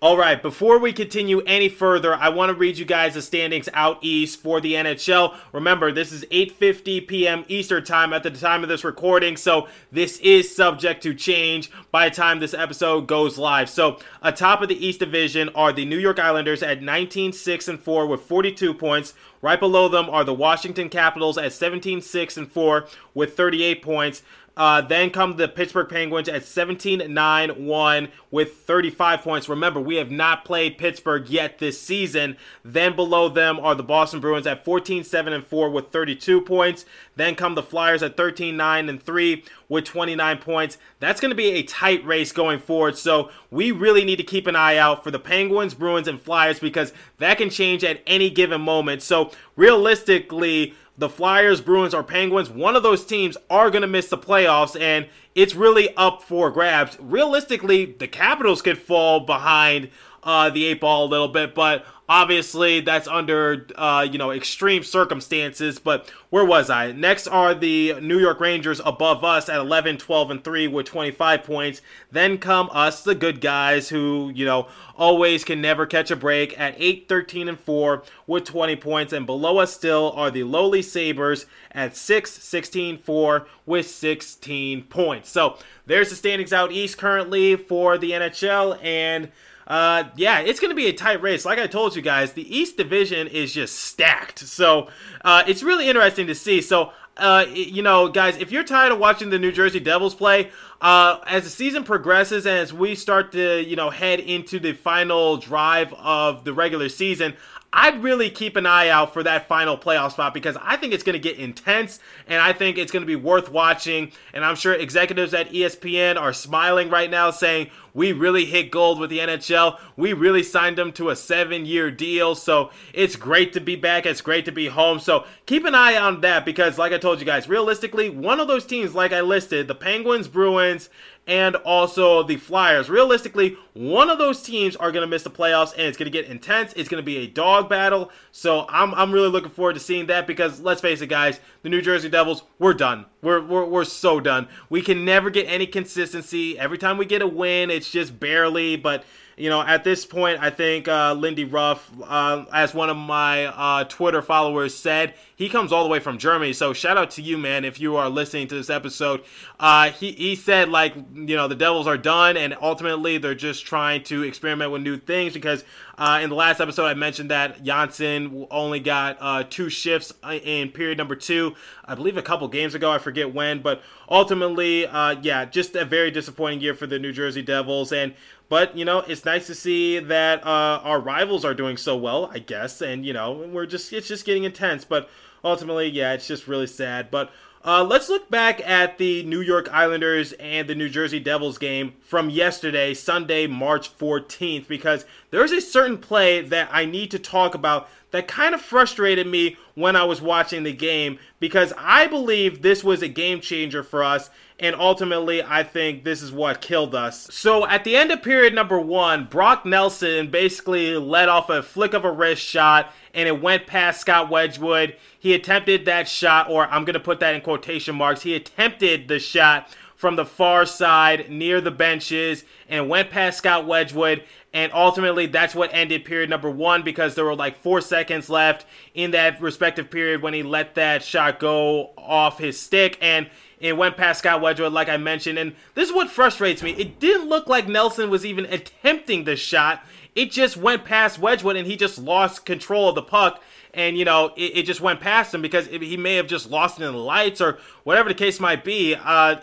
All 0.00 0.16
right, 0.16 0.40
before 0.40 0.78
we 0.78 0.92
continue 0.92 1.40
any 1.40 1.68
further, 1.68 2.14
I 2.14 2.28
want 2.28 2.50
to 2.50 2.54
read 2.54 2.78
you 2.78 2.84
guys 2.84 3.14
the 3.14 3.22
standings 3.22 3.68
out 3.74 3.98
east 4.00 4.40
for 4.40 4.60
the 4.60 4.74
NHL. 4.74 5.36
Remember, 5.52 5.90
this 5.90 6.12
is 6.12 6.24
8:50 6.26 7.08
p.m. 7.08 7.44
Eastern 7.48 7.82
Time 7.84 8.12
at 8.12 8.22
the 8.22 8.30
time 8.30 8.62
of 8.62 8.68
this 8.68 8.84
recording, 8.84 9.36
so 9.36 9.66
this 9.90 10.20
is 10.20 10.54
subject 10.54 11.02
to 11.02 11.14
change 11.14 11.72
by 11.90 12.08
the 12.08 12.14
time 12.14 12.38
this 12.38 12.54
episode 12.54 13.08
goes 13.08 13.38
live. 13.38 13.68
So, 13.68 13.98
atop 14.22 14.62
of 14.62 14.68
the 14.68 14.86
East 14.86 15.00
Division 15.00 15.48
are 15.56 15.72
the 15.72 15.84
New 15.84 15.98
York 15.98 16.20
Islanders 16.20 16.62
at 16.62 16.80
19-6 16.80 17.68
and 17.68 17.80
4 17.80 18.06
with 18.06 18.20
42 18.20 18.74
points. 18.74 19.14
Right 19.40 19.60
below 19.60 19.88
them 19.88 20.10
are 20.10 20.24
the 20.24 20.34
Washington 20.34 20.88
Capitals 20.88 21.38
at 21.38 21.52
17-6 21.52 22.36
and 22.36 22.50
4 22.50 22.88
with 23.14 23.36
38 23.36 23.82
points. 23.82 24.22
Uh, 24.58 24.80
then 24.80 25.08
come 25.08 25.36
the 25.36 25.46
Pittsburgh 25.46 25.88
Penguins 25.88 26.28
at 26.28 26.44
17 26.44 27.14
9 27.14 27.64
1 27.64 28.08
with 28.32 28.56
35 28.56 29.22
points. 29.22 29.48
Remember, 29.48 29.78
we 29.78 29.96
have 29.96 30.10
not 30.10 30.44
played 30.44 30.78
Pittsburgh 30.78 31.28
yet 31.28 31.60
this 31.60 31.80
season. 31.80 32.36
Then 32.64 32.96
below 32.96 33.28
them 33.28 33.60
are 33.60 33.76
the 33.76 33.84
Boston 33.84 34.18
Bruins 34.18 34.48
at 34.48 34.64
14 34.64 35.04
7 35.04 35.42
4 35.42 35.70
with 35.70 35.92
32 35.92 36.40
points. 36.40 36.84
Then 37.14 37.36
come 37.36 37.54
the 37.54 37.62
Flyers 37.62 38.02
at 38.02 38.16
13 38.16 38.56
9 38.56 38.98
3 38.98 39.44
with 39.68 39.84
29 39.84 40.38
points. 40.38 40.76
That's 40.98 41.20
going 41.20 41.30
to 41.30 41.36
be 41.36 41.50
a 41.50 41.62
tight 41.62 42.04
race 42.04 42.32
going 42.32 42.58
forward. 42.58 42.98
So 42.98 43.30
we 43.52 43.70
really 43.70 44.04
need 44.04 44.16
to 44.16 44.24
keep 44.24 44.48
an 44.48 44.56
eye 44.56 44.76
out 44.76 45.04
for 45.04 45.12
the 45.12 45.20
Penguins, 45.20 45.74
Bruins, 45.74 46.08
and 46.08 46.20
Flyers 46.20 46.58
because 46.58 46.92
that 47.18 47.38
can 47.38 47.48
change 47.48 47.84
at 47.84 48.02
any 48.08 48.28
given 48.28 48.60
moment. 48.60 49.02
So 49.02 49.30
realistically, 49.54 50.74
the 50.98 51.08
Flyers, 51.08 51.60
Bruins, 51.60 51.94
or 51.94 52.02
Penguins, 52.02 52.50
one 52.50 52.74
of 52.74 52.82
those 52.82 53.06
teams 53.06 53.36
are 53.48 53.70
going 53.70 53.82
to 53.82 53.88
miss 53.88 54.08
the 54.08 54.18
playoffs, 54.18 54.78
and 54.78 55.06
it's 55.34 55.54
really 55.54 55.94
up 55.96 56.22
for 56.22 56.50
grabs. 56.50 56.98
Realistically, 57.00 57.84
the 57.84 58.08
Capitals 58.08 58.60
could 58.60 58.78
fall 58.78 59.20
behind 59.20 59.90
uh, 60.24 60.50
the 60.50 60.66
eight 60.66 60.80
ball 60.80 61.06
a 61.06 61.08
little 61.08 61.28
bit, 61.28 61.54
but 61.54 61.84
obviously 62.08 62.80
that's 62.80 63.06
under 63.06 63.66
uh, 63.76 64.06
you 64.10 64.18
know 64.18 64.30
extreme 64.30 64.82
circumstances. 64.82 65.78
But 65.78 66.10
where 66.30 66.44
was 66.44 66.70
I? 66.70 66.92
Next 66.92 67.26
are 67.26 67.54
the 67.54 68.00
New 68.00 68.18
York 68.18 68.40
Rangers 68.40 68.80
above 68.84 69.24
us 69.24 69.48
at 69.48 69.58
11, 69.58 69.98
12, 69.98 70.30
and 70.30 70.44
3 70.44 70.68
with 70.68 70.86
25 70.86 71.44
points. 71.44 71.82
Then 72.10 72.38
come 72.38 72.68
us, 72.72 73.02
the 73.02 73.14
good 73.14 73.40
guys, 73.40 73.88
who 73.88 74.32
you 74.34 74.44
know 74.44 74.68
always 74.96 75.44
can 75.44 75.60
never 75.60 75.86
catch 75.86 76.10
a 76.10 76.16
break 76.16 76.58
at 76.58 76.74
8, 76.78 77.08
13, 77.08 77.48
and 77.48 77.60
4 77.60 78.02
with 78.26 78.44
20 78.44 78.76
points. 78.76 79.12
And 79.12 79.26
below 79.26 79.58
us 79.58 79.72
still 79.72 80.12
are 80.16 80.30
the 80.30 80.44
lowly 80.44 80.82
Sabres 80.82 81.46
at 81.72 81.96
6, 81.96 82.30
16, 82.30 82.98
4 82.98 83.46
with 83.66 83.88
16 83.88 84.82
points. 84.84 85.30
So 85.30 85.58
there's 85.86 86.10
the 86.10 86.16
standings 86.16 86.52
out 86.52 86.72
east 86.72 86.98
currently 86.98 87.56
for 87.56 87.98
the 87.98 88.12
NHL 88.12 88.82
and. 88.82 89.30
Uh, 89.68 90.04
yeah, 90.16 90.40
it's 90.40 90.58
going 90.58 90.70
to 90.70 90.74
be 90.74 90.86
a 90.86 90.92
tight 90.92 91.22
race. 91.22 91.44
Like 91.44 91.58
I 91.58 91.66
told 91.66 91.94
you 91.94 92.02
guys, 92.02 92.32
the 92.32 92.56
East 92.56 92.78
Division 92.78 93.28
is 93.28 93.52
just 93.52 93.78
stacked. 93.78 94.40
So 94.40 94.88
uh, 95.24 95.44
it's 95.46 95.62
really 95.62 95.88
interesting 95.88 96.26
to 96.26 96.34
see. 96.34 96.62
So 96.62 96.92
uh, 97.18 97.44
you 97.52 97.82
know, 97.82 98.08
guys, 98.08 98.36
if 98.38 98.52
you're 98.52 98.64
tired 98.64 98.92
of 98.92 98.98
watching 98.98 99.30
the 99.30 99.38
New 99.38 99.52
Jersey 99.52 99.80
Devils 99.80 100.14
play, 100.14 100.50
uh, 100.80 101.18
as 101.26 101.44
the 101.44 101.50
season 101.50 101.82
progresses 101.82 102.46
and 102.46 102.56
as 102.56 102.72
we 102.72 102.94
start 102.94 103.32
to, 103.32 103.62
you 103.62 103.74
know, 103.74 103.90
head 103.90 104.20
into 104.20 104.60
the 104.60 104.72
final 104.72 105.36
drive 105.36 105.92
of 105.94 106.44
the 106.44 106.52
regular 106.52 106.88
season, 106.88 107.34
I'd 107.72 108.02
really 108.02 108.30
keep 108.30 108.56
an 108.56 108.64
eye 108.64 108.88
out 108.88 109.12
for 109.12 109.22
that 109.24 109.46
final 109.46 109.76
playoff 109.76 110.12
spot 110.12 110.32
because 110.32 110.56
I 110.62 110.76
think 110.76 110.94
it's 110.94 111.02
going 111.02 111.14
to 111.14 111.18
get 111.18 111.38
intense 111.38 112.00
and 112.26 112.40
I 112.40 112.54
think 112.54 112.78
it's 112.78 112.90
going 112.90 113.02
to 113.02 113.06
be 113.06 113.16
worth 113.16 113.50
watching. 113.50 114.12
And 114.32 114.42
I'm 114.44 114.56
sure 114.56 114.72
executives 114.72 115.34
at 115.34 115.50
ESPN 115.50 116.18
are 116.18 116.32
smiling 116.32 116.88
right 116.88 117.10
now 117.10 117.30
saying, 117.30 117.68
we 117.98 118.12
really 118.12 118.44
hit 118.44 118.70
gold 118.70 119.00
with 119.00 119.10
the 119.10 119.18
NHL. 119.18 119.76
We 119.96 120.12
really 120.12 120.44
signed 120.44 120.78
them 120.78 120.92
to 120.92 121.10
a 121.10 121.16
seven 121.16 121.66
year 121.66 121.90
deal. 121.90 122.36
So 122.36 122.70
it's 122.94 123.16
great 123.16 123.52
to 123.54 123.60
be 123.60 123.74
back. 123.74 124.06
It's 124.06 124.20
great 124.20 124.44
to 124.44 124.52
be 124.52 124.68
home. 124.68 125.00
So 125.00 125.26
keep 125.46 125.64
an 125.64 125.74
eye 125.74 125.96
on 125.96 126.20
that 126.20 126.44
because, 126.44 126.78
like 126.78 126.92
I 126.92 126.98
told 126.98 127.18
you 127.18 127.26
guys, 127.26 127.48
realistically, 127.48 128.08
one 128.08 128.38
of 128.38 128.46
those 128.46 128.64
teams, 128.64 128.94
like 128.94 129.12
I 129.12 129.20
listed, 129.20 129.66
the 129.66 129.74
Penguins, 129.74 130.28
Bruins, 130.28 130.90
and 131.26 131.56
also 131.56 132.22
the 132.22 132.36
Flyers. 132.36 132.88
Realistically, 132.88 133.56
one 133.74 134.10
of 134.10 134.18
those 134.18 134.42
teams 134.42 134.76
are 134.76 134.92
going 134.92 135.02
to 135.02 135.08
miss 135.08 135.24
the 135.24 135.30
playoffs 135.30 135.72
and 135.72 135.82
it's 135.82 135.98
going 135.98 136.10
to 136.10 136.16
get 136.16 136.30
intense. 136.30 136.72
It's 136.76 136.88
going 136.88 137.02
to 137.02 137.06
be 137.06 137.16
a 137.18 137.26
dog 137.26 137.68
battle. 137.68 138.12
So 138.30 138.64
I'm, 138.68 138.94
I'm 138.94 139.10
really 139.10 139.28
looking 139.28 139.50
forward 139.50 139.74
to 139.74 139.80
seeing 139.80 140.06
that 140.06 140.28
because 140.28 140.60
let's 140.60 140.80
face 140.80 141.00
it, 141.00 141.08
guys, 141.08 141.40
the 141.62 141.68
New 141.68 141.82
Jersey 141.82 142.08
Devils, 142.08 142.44
we're 142.60 142.74
done. 142.74 143.06
We're, 143.20 143.40
we're, 143.40 143.64
we're 143.64 143.84
so 143.84 144.20
done. 144.20 144.48
We 144.70 144.82
can 144.82 145.04
never 145.04 145.30
get 145.30 145.44
any 145.44 145.66
consistency. 145.66 146.58
Every 146.58 146.78
time 146.78 146.98
we 146.98 147.04
get 147.04 147.22
a 147.22 147.26
win, 147.26 147.70
it's 147.70 147.90
just 147.90 148.18
barely, 148.18 148.76
but 148.76 149.04
you 149.36 149.48
know, 149.50 149.62
at 149.62 149.84
this 149.84 150.04
point, 150.04 150.40
I 150.40 150.50
think 150.50 150.88
uh, 150.88 151.14
Lindy 151.14 151.44
Ruff, 151.44 151.90
uh, 152.04 152.44
as 152.52 152.74
one 152.74 152.90
of 152.90 152.96
my 152.96 153.46
uh, 153.46 153.84
Twitter 153.84 154.20
followers 154.20 154.74
said, 154.74 155.14
he 155.38 155.48
comes 155.48 155.72
all 155.72 155.84
the 155.84 155.88
way 155.88 156.00
from 156.00 156.18
Germany. 156.18 156.52
So 156.52 156.72
shout 156.72 156.96
out 156.98 157.12
to 157.12 157.22
you, 157.22 157.38
man, 157.38 157.64
if 157.64 157.78
you 157.78 157.94
are 157.94 158.08
listening 158.08 158.48
to 158.48 158.56
this 158.56 158.68
episode. 158.68 159.22
Uh, 159.60 159.92
he, 159.92 160.10
he 160.10 160.34
said, 160.34 160.68
like, 160.68 160.96
you 161.14 161.36
know, 161.36 161.46
the 161.46 161.54
Devils 161.54 161.86
are 161.86 161.96
done, 161.96 162.36
and 162.36 162.56
ultimately 162.60 163.18
they're 163.18 163.36
just 163.36 163.64
trying 163.64 164.02
to 164.04 164.24
experiment 164.24 164.72
with 164.72 164.82
new 164.82 164.96
things 164.96 165.34
because 165.34 165.62
uh, 165.96 166.18
in 166.20 166.28
the 166.28 166.34
last 166.34 166.60
episode 166.60 166.86
I 166.86 166.94
mentioned 166.94 167.30
that 167.30 167.62
Johnsson 167.62 168.48
only 168.50 168.80
got 168.80 169.16
uh, 169.20 169.44
two 169.48 169.68
shifts 169.68 170.12
in 170.28 170.70
period 170.72 170.98
number 170.98 171.14
two. 171.14 171.54
I 171.84 171.94
believe 171.94 172.16
a 172.16 172.22
couple 172.22 172.48
games 172.48 172.74
ago, 172.74 172.90
I 172.90 172.98
forget 172.98 173.32
when, 173.32 173.62
but 173.62 173.82
ultimately, 174.10 174.82
yeah, 174.82 175.44
just 175.44 175.76
a 175.76 175.84
very 175.84 176.10
disappointing 176.10 176.60
year 176.60 176.74
for 176.74 176.88
the 176.88 176.98
New 176.98 177.12
Jersey 177.12 177.42
Devils. 177.42 177.92
And 177.92 178.14
but 178.48 178.76
you 178.76 178.84
know, 178.84 179.00
it's 179.00 179.24
nice 179.24 179.46
to 179.46 179.54
see 179.54 179.98
that 179.98 180.44
uh, 180.44 180.80
our 180.82 180.98
rivals 181.00 181.44
are 181.44 181.54
doing 181.54 181.76
so 181.76 181.96
well, 181.96 182.30
I 182.32 182.38
guess, 182.38 182.80
and 182.80 183.04
you 183.04 183.12
know, 183.12 183.32
we're 183.32 183.66
just 183.66 183.92
it's 183.92 184.08
just 184.08 184.24
getting 184.24 184.44
intense. 184.44 184.84
But 184.84 185.08
ultimately, 185.44 185.88
yeah, 185.88 186.12
it's 186.12 186.26
just 186.26 186.48
really 186.48 186.66
sad. 186.66 187.10
But 187.10 187.30
uh, 187.64 187.84
let's 187.84 188.08
look 188.08 188.30
back 188.30 188.66
at 188.66 188.98
the 188.98 189.24
New 189.24 189.40
York 189.40 189.68
Islanders 189.72 190.32
and 190.34 190.68
the 190.68 190.74
New 190.74 190.88
Jersey 190.88 191.18
Devils 191.18 191.58
game 191.58 191.94
from 192.00 192.30
yesterday, 192.30 192.94
Sunday, 192.94 193.46
March 193.46 193.96
14th, 193.98 194.68
because 194.68 195.04
there's 195.30 195.52
a 195.52 195.60
certain 195.60 195.98
play 195.98 196.40
that 196.40 196.70
I 196.72 196.84
need 196.84 197.10
to 197.10 197.18
talk 197.18 197.54
about 197.54 197.88
that 198.10 198.28
kind 198.28 198.54
of 198.54 198.62
frustrated 198.62 199.26
me 199.26 199.56
when 199.74 199.96
I 199.96 200.04
was 200.04 200.22
watching 200.22 200.62
the 200.62 200.72
game 200.72 201.18
because 201.40 201.72
I 201.76 202.06
believe 202.06 202.62
this 202.62 202.82
was 202.82 203.02
a 203.02 203.08
game 203.08 203.40
changer 203.40 203.82
for 203.82 204.02
us. 204.02 204.30
And 204.60 204.74
ultimately, 204.74 205.40
I 205.42 205.62
think 205.62 206.02
this 206.02 206.20
is 206.20 206.32
what 206.32 206.60
killed 206.60 206.92
us. 206.92 207.32
So, 207.32 207.64
at 207.68 207.84
the 207.84 207.96
end 207.96 208.10
of 208.10 208.24
period 208.24 208.54
number 208.54 208.80
one, 208.80 209.26
Brock 209.26 209.64
Nelson 209.64 210.30
basically 210.30 210.96
let 210.96 211.28
off 211.28 211.48
a 211.48 211.62
flick 211.62 211.94
of 211.94 212.04
a 212.04 212.10
wrist 212.10 212.42
shot 212.42 212.92
and 213.18 213.26
it 213.26 213.42
went 213.42 213.66
past 213.66 214.00
Scott 214.00 214.30
Wedgewood. 214.30 214.94
He 215.18 215.34
attempted 215.34 215.86
that 215.86 216.08
shot, 216.08 216.48
or 216.48 216.68
I'm 216.68 216.84
going 216.84 216.94
to 216.94 217.00
put 217.00 217.18
that 217.18 217.34
in 217.34 217.40
quotation 217.40 217.96
marks. 217.96 218.22
He 218.22 218.36
attempted 218.36 219.08
the 219.08 219.18
shot 219.18 219.74
from 219.96 220.14
the 220.14 220.24
far 220.24 220.64
side 220.64 221.28
near 221.28 221.60
the 221.60 221.72
benches 221.72 222.44
and 222.68 222.88
went 222.88 223.10
past 223.10 223.38
Scott 223.38 223.66
Wedgewood. 223.66 224.22
And 224.52 224.70
ultimately, 224.72 225.26
that's 225.26 225.52
what 225.52 225.74
ended 225.74 226.04
period 226.04 226.30
number 226.30 226.48
one 226.48 226.84
because 226.84 227.16
there 227.16 227.24
were 227.24 227.34
like 227.34 227.60
four 227.60 227.80
seconds 227.80 228.30
left 228.30 228.66
in 228.94 229.10
that 229.10 229.40
respective 229.40 229.90
period 229.90 230.22
when 230.22 230.32
he 230.32 230.44
let 230.44 230.76
that 230.76 231.02
shot 231.02 231.40
go 231.40 231.90
off 231.98 232.38
his 232.38 232.56
stick. 232.56 232.98
And 233.02 233.28
it 233.58 233.76
went 233.76 233.96
past 233.96 234.20
Scott 234.20 234.40
Wedgewood, 234.40 234.72
like 234.72 234.88
I 234.88 234.96
mentioned. 234.96 235.38
And 235.38 235.56
this 235.74 235.88
is 235.88 235.94
what 235.94 236.08
frustrates 236.08 236.62
me. 236.62 236.70
It 236.70 237.00
didn't 237.00 237.28
look 237.28 237.48
like 237.48 237.66
Nelson 237.66 238.10
was 238.10 238.24
even 238.24 238.44
attempting 238.44 239.24
the 239.24 239.34
shot. 239.34 239.82
It 240.18 240.32
just 240.32 240.56
went 240.56 240.84
past 240.84 241.20
Wedgewood 241.20 241.54
and 241.54 241.64
he 241.64 241.76
just 241.76 241.96
lost 241.96 242.44
control 242.44 242.88
of 242.88 242.96
the 242.96 243.02
puck 243.02 243.40
and 243.74 243.96
you 243.96 244.04
know 244.04 244.32
it, 244.36 244.58
it, 244.58 244.62
just 244.64 244.80
went 244.80 245.00
past 245.00 245.32
him 245.32 245.42
because 245.42 245.68
it, 245.68 245.80
he 245.80 245.96
may 245.96 246.16
have 246.16 246.26
just 246.26 246.50
lost 246.50 246.80
it 246.80 246.84
in 246.84 246.92
the 246.92 246.98
lights 246.98 247.40
or 247.40 247.58
whatever 247.84 248.08
the 248.08 248.14
case 248.14 248.40
might 248.40 248.64
be. 248.64 248.96
Uh, 248.96 249.36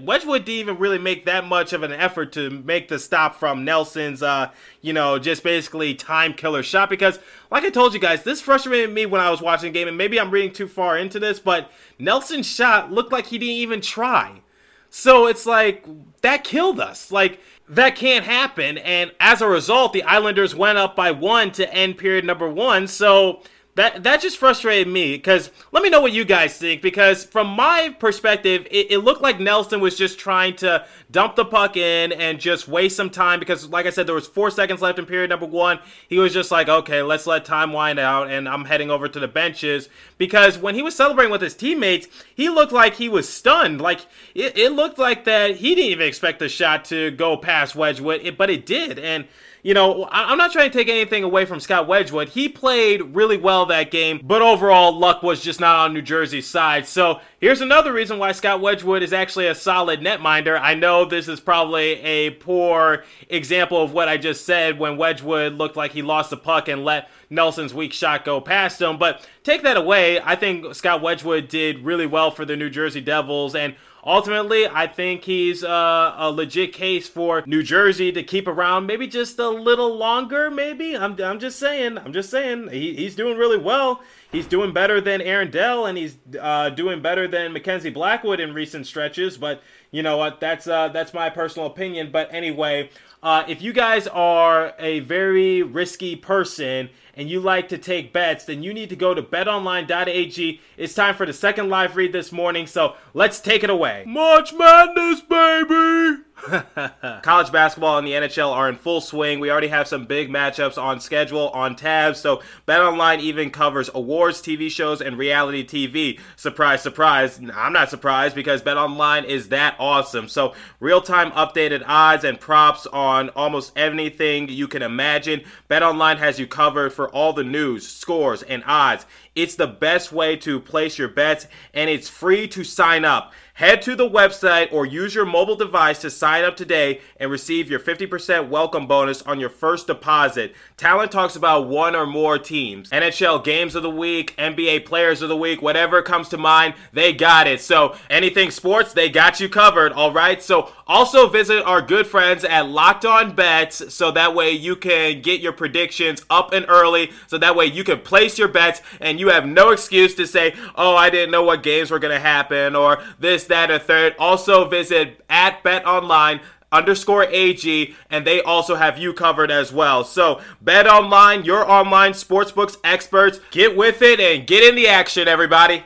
Wedgewood 0.00 0.44
didn't 0.44 0.60
even 0.60 0.78
really 0.78 0.98
make 0.98 1.24
that 1.24 1.44
much 1.44 1.72
of 1.72 1.82
an 1.82 1.90
effort 1.90 2.32
to 2.34 2.48
make 2.50 2.86
the 2.86 2.98
stop 3.00 3.34
from 3.34 3.64
Nelson's, 3.64 4.22
uh, 4.22 4.50
you 4.82 4.92
know, 4.92 5.18
just 5.18 5.42
basically 5.42 5.94
time 5.94 6.32
killer 6.32 6.62
shot 6.62 6.90
because, 6.90 7.18
like 7.50 7.64
I 7.64 7.70
told 7.70 7.92
you 7.92 7.98
guys, 7.98 8.22
this 8.22 8.40
frustrated 8.40 8.92
me 8.92 9.06
when 9.06 9.20
I 9.20 9.30
was 9.30 9.42
watching 9.42 9.72
the 9.72 9.78
game, 9.78 9.88
and 9.88 9.98
maybe 9.98 10.20
I'm 10.20 10.30
reading 10.30 10.52
too 10.52 10.68
far 10.68 10.96
into 10.96 11.18
this, 11.18 11.40
but 11.40 11.72
Nelson's 11.98 12.46
shot 12.46 12.92
looked 12.92 13.10
like 13.10 13.26
he 13.26 13.38
didn't 13.38 13.56
even 13.56 13.80
try. 13.80 14.42
So 14.90 15.26
it's 15.26 15.46
like 15.46 15.86
that 16.22 16.44
killed 16.44 16.80
us. 16.80 17.10
Like 17.10 17.40
that 17.70 17.96
can't 17.96 18.24
happen. 18.24 18.78
And 18.78 19.12
as 19.20 19.40
a 19.40 19.48
result, 19.48 19.92
the 19.92 20.02
Islanders 20.02 20.54
went 20.54 20.78
up 20.78 20.96
by 20.96 21.12
one 21.12 21.52
to 21.52 21.72
end 21.72 21.98
period 21.98 22.24
number 22.24 22.48
one. 22.48 22.86
So 22.86 23.42
that 23.76 24.02
that 24.02 24.20
just 24.20 24.36
frustrated 24.36 24.88
me 24.88 25.16
because 25.16 25.50
let 25.70 25.82
me 25.82 25.90
know 25.90 26.00
what 26.00 26.12
you 26.12 26.24
guys 26.24 26.58
think 26.58 26.82
because 26.82 27.24
from 27.24 27.46
my 27.46 27.94
perspective 27.98 28.66
it, 28.70 28.90
it, 28.90 28.98
looked 28.98 29.22
like 29.22 29.38
nelson 29.38 29.80
was 29.80 29.96
just 29.96 30.18
trying 30.18 30.54
to 30.56 30.84
dump 31.10 31.36
the 31.36 31.44
puck 31.44 31.76
in 31.76 32.12
and 32.12 32.40
just 32.40 32.66
waste 32.66 32.96
some 32.96 33.10
time 33.10 33.38
because 33.38 33.68
like 33.68 33.86
i 33.86 33.90
said 33.90 34.06
there 34.06 34.14
was 34.14 34.26
four 34.26 34.50
seconds 34.50 34.82
left 34.82 34.98
in 34.98 35.06
period 35.06 35.30
number 35.30 35.46
one. 35.46 35.78
He 36.08 36.18
was 36.18 36.32
just 36.32 36.50
like 36.50 36.68
okay 36.68 37.02
let's 37.02 37.26
let 37.26 37.44
time 37.44 37.72
wind 37.72 37.98
out 37.98 38.30
and 38.30 38.48
i'm 38.48 38.64
heading 38.64 38.90
over 38.90 39.08
to 39.08 39.20
the 39.20 39.28
benches. 39.28 39.88
Because 40.18 40.58
when 40.58 40.74
he 40.74 40.82
was 40.82 40.94
celebrating 40.94 41.32
with 41.32 41.40
his 41.40 41.54
teammates 41.54 42.08
he 42.34 42.48
looked 42.48 42.72
like 42.72 42.94
he 42.94 43.08
was 43.08 43.28
stunned. 43.28 43.80
Like 43.80 44.00
it, 44.34 44.58
it 44.58 44.72
looked 44.72 44.98
like 44.98 45.24
that 45.24 45.56
he 45.56 45.74
didn't 45.74 45.92
even 45.92 46.06
expect 46.06 46.40
the 46.40 46.48
shot 46.48 46.84
to 46.86 47.12
go 47.12 47.36
past 47.36 47.76
wedgewood 47.76 48.36
but 48.36 48.50
it 48.50 48.66
did. 48.66 48.98
And 48.98 49.26
you 49.62 49.74
know, 49.74 50.08
I'm 50.10 50.38
not 50.38 50.52
trying 50.52 50.70
to 50.70 50.76
take 50.76 50.88
anything 50.88 51.24
away 51.24 51.44
from 51.44 51.60
Scott 51.60 51.86
Wedgewood. 51.86 52.30
He 52.30 52.48
played 52.48 53.14
really 53.14 53.36
well 53.36 53.66
that 53.66 53.90
game, 53.90 54.20
but 54.22 54.42
overall, 54.42 54.98
luck 54.98 55.22
was 55.22 55.42
just 55.42 55.60
not 55.60 55.76
on 55.76 55.92
New 55.92 56.02
Jersey's 56.02 56.46
side. 56.46 56.86
So 56.86 57.20
here's 57.40 57.60
another 57.60 57.92
reason 57.92 58.18
why 58.18 58.32
Scott 58.32 58.60
Wedgewood 58.60 59.02
is 59.02 59.12
actually 59.12 59.48
a 59.48 59.54
solid 59.54 60.00
netminder. 60.00 60.58
I 60.60 60.74
know 60.74 61.04
this 61.04 61.28
is 61.28 61.40
probably 61.40 62.00
a 62.00 62.30
poor 62.30 63.04
example 63.28 63.82
of 63.82 63.92
what 63.92 64.08
I 64.08 64.16
just 64.16 64.46
said 64.46 64.78
when 64.78 64.96
Wedgewood 64.96 65.54
looked 65.54 65.76
like 65.76 65.92
he 65.92 66.02
lost 66.02 66.30
the 66.30 66.36
puck 66.36 66.68
and 66.68 66.84
let 66.84 67.08
Nelson's 67.28 67.74
weak 67.74 67.92
shot 67.92 68.24
go 68.24 68.40
past 68.40 68.80
him, 68.80 68.98
but 68.98 69.26
take 69.44 69.62
that 69.62 69.76
away. 69.76 70.20
I 70.20 70.36
think 70.36 70.74
Scott 70.74 71.00
Wedgewood 71.00 71.48
did 71.48 71.84
really 71.84 72.06
well 72.06 72.30
for 72.30 72.44
the 72.44 72.56
New 72.56 72.70
Jersey 72.70 73.00
Devils 73.00 73.54
and 73.54 73.76
ultimately, 74.04 74.66
I 74.66 74.86
think 74.86 75.24
he's 75.24 75.64
uh, 75.64 76.14
a 76.16 76.30
legit 76.30 76.72
case 76.72 77.08
for 77.08 77.42
New 77.46 77.62
Jersey 77.62 78.12
to 78.12 78.22
keep 78.22 78.46
around 78.46 78.86
maybe 78.86 79.06
just 79.06 79.38
a 79.38 79.48
little 79.48 79.96
longer. 79.96 80.50
Maybe 80.50 80.96
I'm, 80.96 81.20
I'm 81.20 81.38
just 81.38 81.58
saying. 81.58 81.98
I'm 81.98 82.12
just 82.12 82.30
saying 82.30 82.68
he, 82.70 82.94
he's 82.94 83.14
doing 83.14 83.36
really 83.36 83.58
well. 83.58 84.02
He's 84.32 84.46
doing 84.46 84.72
better 84.72 85.00
than 85.00 85.20
Aaron 85.20 85.50
Dell, 85.50 85.86
and 85.86 85.98
he's 85.98 86.16
uh, 86.40 86.70
doing 86.70 87.02
better 87.02 87.26
than 87.26 87.52
Mackenzie 87.52 87.90
Blackwood 87.90 88.38
in 88.38 88.54
recent 88.54 88.86
stretches. 88.86 89.36
But 89.36 89.62
you 89.90 90.02
know 90.02 90.16
what? 90.16 90.40
That's 90.40 90.66
uh, 90.66 90.88
that's 90.88 91.12
my 91.12 91.30
personal 91.30 91.66
opinion. 91.66 92.10
But 92.12 92.32
anyway, 92.32 92.90
uh, 93.22 93.44
if 93.48 93.60
you 93.60 93.72
guys 93.72 94.06
are 94.06 94.72
a 94.78 95.00
very 95.00 95.62
risky 95.62 96.16
person 96.16 96.90
and 97.14 97.28
you 97.28 97.40
like 97.40 97.68
to 97.68 97.78
take 97.78 98.12
bets, 98.12 98.44
then 98.44 98.62
you 98.62 98.72
need 98.72 98.90
to 98.90 98.96
go 98.96 99.14
to 99.14 99.22
betonline.ag. 99.22 100.60
It's 100.76 100.94
time 100.94 101.14
for 101.14 101.26
the 101.26 101.32
second 101.32 101.68
live 101.68 101.96
read 101.96 102.12
this 102.12 102.32
morning, 102.32 102.66
so 102.66 102.96
let's 103.14 103.40
take 103.40 103.64
it 103.64 103.70
away. 103.70 104.04
March 104.06 104.52
Madness, 104.52 105.20
baby! 105.22 106.22
College 107.22 107.52
basketball 107.52 107.98
and 107.98 108.06
the 108.06 108.12
NHL 108.12 108.52
are 108.52 108.68
in 108.68 108.76
full 108.76 109.00
swing. 109.00 109.40
We 109.40 109.50
already 109.50 109.68
have 109.68 109.86
some 109.86 110.06
big 110.06 110.30
matchups 110.30 110.80
on 110.80 111.00
schedule, 111.00 111.50
on 111.50 111.76
tabs. 111.76 112.18
So 112.18 112.42
BetOnline 112.66 113.20
even 113.20 113.50
covers 113.50 113.90
awards, 113.94 114.40
TV 114.40 114.70
shows, 114.70 115.00
and 115.00 115.18
reality 115.18 115.66
TV. 115.66 116.18
Surprise, 116.36 116.82
surprise. 116.82 117.40
I'm 117.54 117.72
not 117.72 117.90
surprised 117.90 118.34
because 118.34 118.62
BetOnline 118.62 119.24
is 119.24 119.48
that 119.50 119.76
awesome. 119.78 120.28
So 120.28 120.54
real-time 120.78 121.30
updated 121.32 121.82
odds 121.86 122.24
and 122.24 122.40
props 122.40 122.86
on 122.86 123.28
almost 123.30 123.76
anything 123.76 124.48
you 124.48 124.68
can 124.68 124.82
imagine. 124.82 125.42
BetOnline 125.70 126.18
has 126.18 126.38
you 126.38 126.46
covered 126.46 126.92
for 127.00 127.08
all 127.14 127.32
the 127.32 127.42
news, 127.42 127.88
scores, 127.88 128.42
and 128.42 128.62
odds. 128.66 129.06
It's 129.34 129.54
the 129.54 129.66
best 129.66 130.12
way 130.12 130.36
to 130.36 130.60
place 130.60 130.98
your 130.98 131.08
bets, 131.08 131.46
and 131.72 131.88
it's 131.88 132.10
free 132.10 132.46
to 132.48 132.62
sign 132.62 133.06
up. 133.06 133.32
Head 133.54 133.82
to 133.82 133.94
the 133.94 134.08
website 134.08 134.72
or 134.72 134.86
use 134.86 135.14
your 135.14 135.26
mobile 135.26 135.54
device 135.54 136.00
to 136.00 136.10
sign 136.10 136.44
up 136.44 136.56
today 136.56 137.00
and 137.18 137.30
receive 137.30 137.70
your 137.70 137.78
50% 137.78 138.48
welcome 138.48 138.86
bonus 138.86 139.20
on 139.22 139.38
your 139.38 139.50
first 139.50 139.86
deposit. 139.86 140.54
Talent 140.78 141.12
talks 141.12 141.36
about 141.36 141.68
one 141.68 141.94
or 141.94 142.06
more 142.06 142.38
teams. 142.38 142.88
NHL 142.88 143.44
games 143.44 143.74
of 143.74 143.82
the 143.82 143.90
week, 143.90 144.34
NBA 144.38 144.86
players 144.86 145.20
of 145.20 145.28
the 145.28 145.36
week, 145.36 145.60
whatever 145.60 146.00
comes 146.00 146.30
to 146.30 146.38
mind, 146.38 146.72
they 146.94 147.12
got 147.12 147.46
it. 147.46 147.60
So 147.60 147.96
anything 148.08 148.50
sports, 148.50 148.94
they 148.94 149.10
got 149.10 149.40
you 149.40 149.48
covered, 149.48 149.92
all 149.92 150.12
right? 150.12 150.42
So 150.42 150.72
also 150.86 151.28
visit 151.28 151.62
our 151.64 151.82
good 151.82 152.06
friends 152.06 152.44
at 152.44 152.66
Locked 152.66 153.04
On 153.04 153.34
Bets 153.34 153.92
so 153.94 154.10
that 154.10 154.34
way 154.34 154.52
you 154.52 154.74
can 154.74 155.20
get 155.20 155.42
your 155.42 155.52
predictions 155.52 156.24
up 156.30 156.54
and 156.54 156.64
early 156.66 156.89
so 157.26 157.38
that 157.38 157.56
way 157.56 157.66
you 157.66 157.84
can 157.84 158.00
place 158.00 158.38
your 158.38 158.48
bets 158.48 158.82
and 159.00 159.20
you 159.20 159.28
have 159.28 159.46
no 159.46 159.70
excuse 159.70 160.14
to 160.16 160.26
say, 160.26 160.54
"Oh, 160.74 160.94
I 160.94 161.10
didn't 161.10 161.30
know 161.30 161.42
what 161.42 161.62
games 161.62 161.90
were 161.90 161.98
going 161.98 162.14
to 162.14 162.20
happen" 162.20 162.76
or 162.76 163.02
this 163.18 163.44
that, 163.44 163.70
or 163.70 163.78
third. 163.78 164.14
Also 164.18 164.68
visit 164.68 165.22
at 165.28 165.62
betonline 165.62 166.40
underscore 166.72 167.24
AG, 167.24 167.94
and 168.10 168.26
they 168.26 168.40
also 168.42 168.76
have 168.76 168.98
you 168.98 169.12
covered 169.12 169.50
as 169.50 169.72
well. 169.72 170.04
So, 170.04 170.40
Bet 170.60 170.86
Online, 170.86 171.44
your 171.44 171.68
online 171.68 172.12
sportsbooks 172.12 172.76
experts, 172.84 173.40
get 173.50 173.76
with 173.76 174.02
it 174.02 174.20
and 174.20 174.46
get 174.46 174.62
in 174.62 174.76
the 174.76 174.86
action, 174.86 175.26
everybody. 175.26 175.84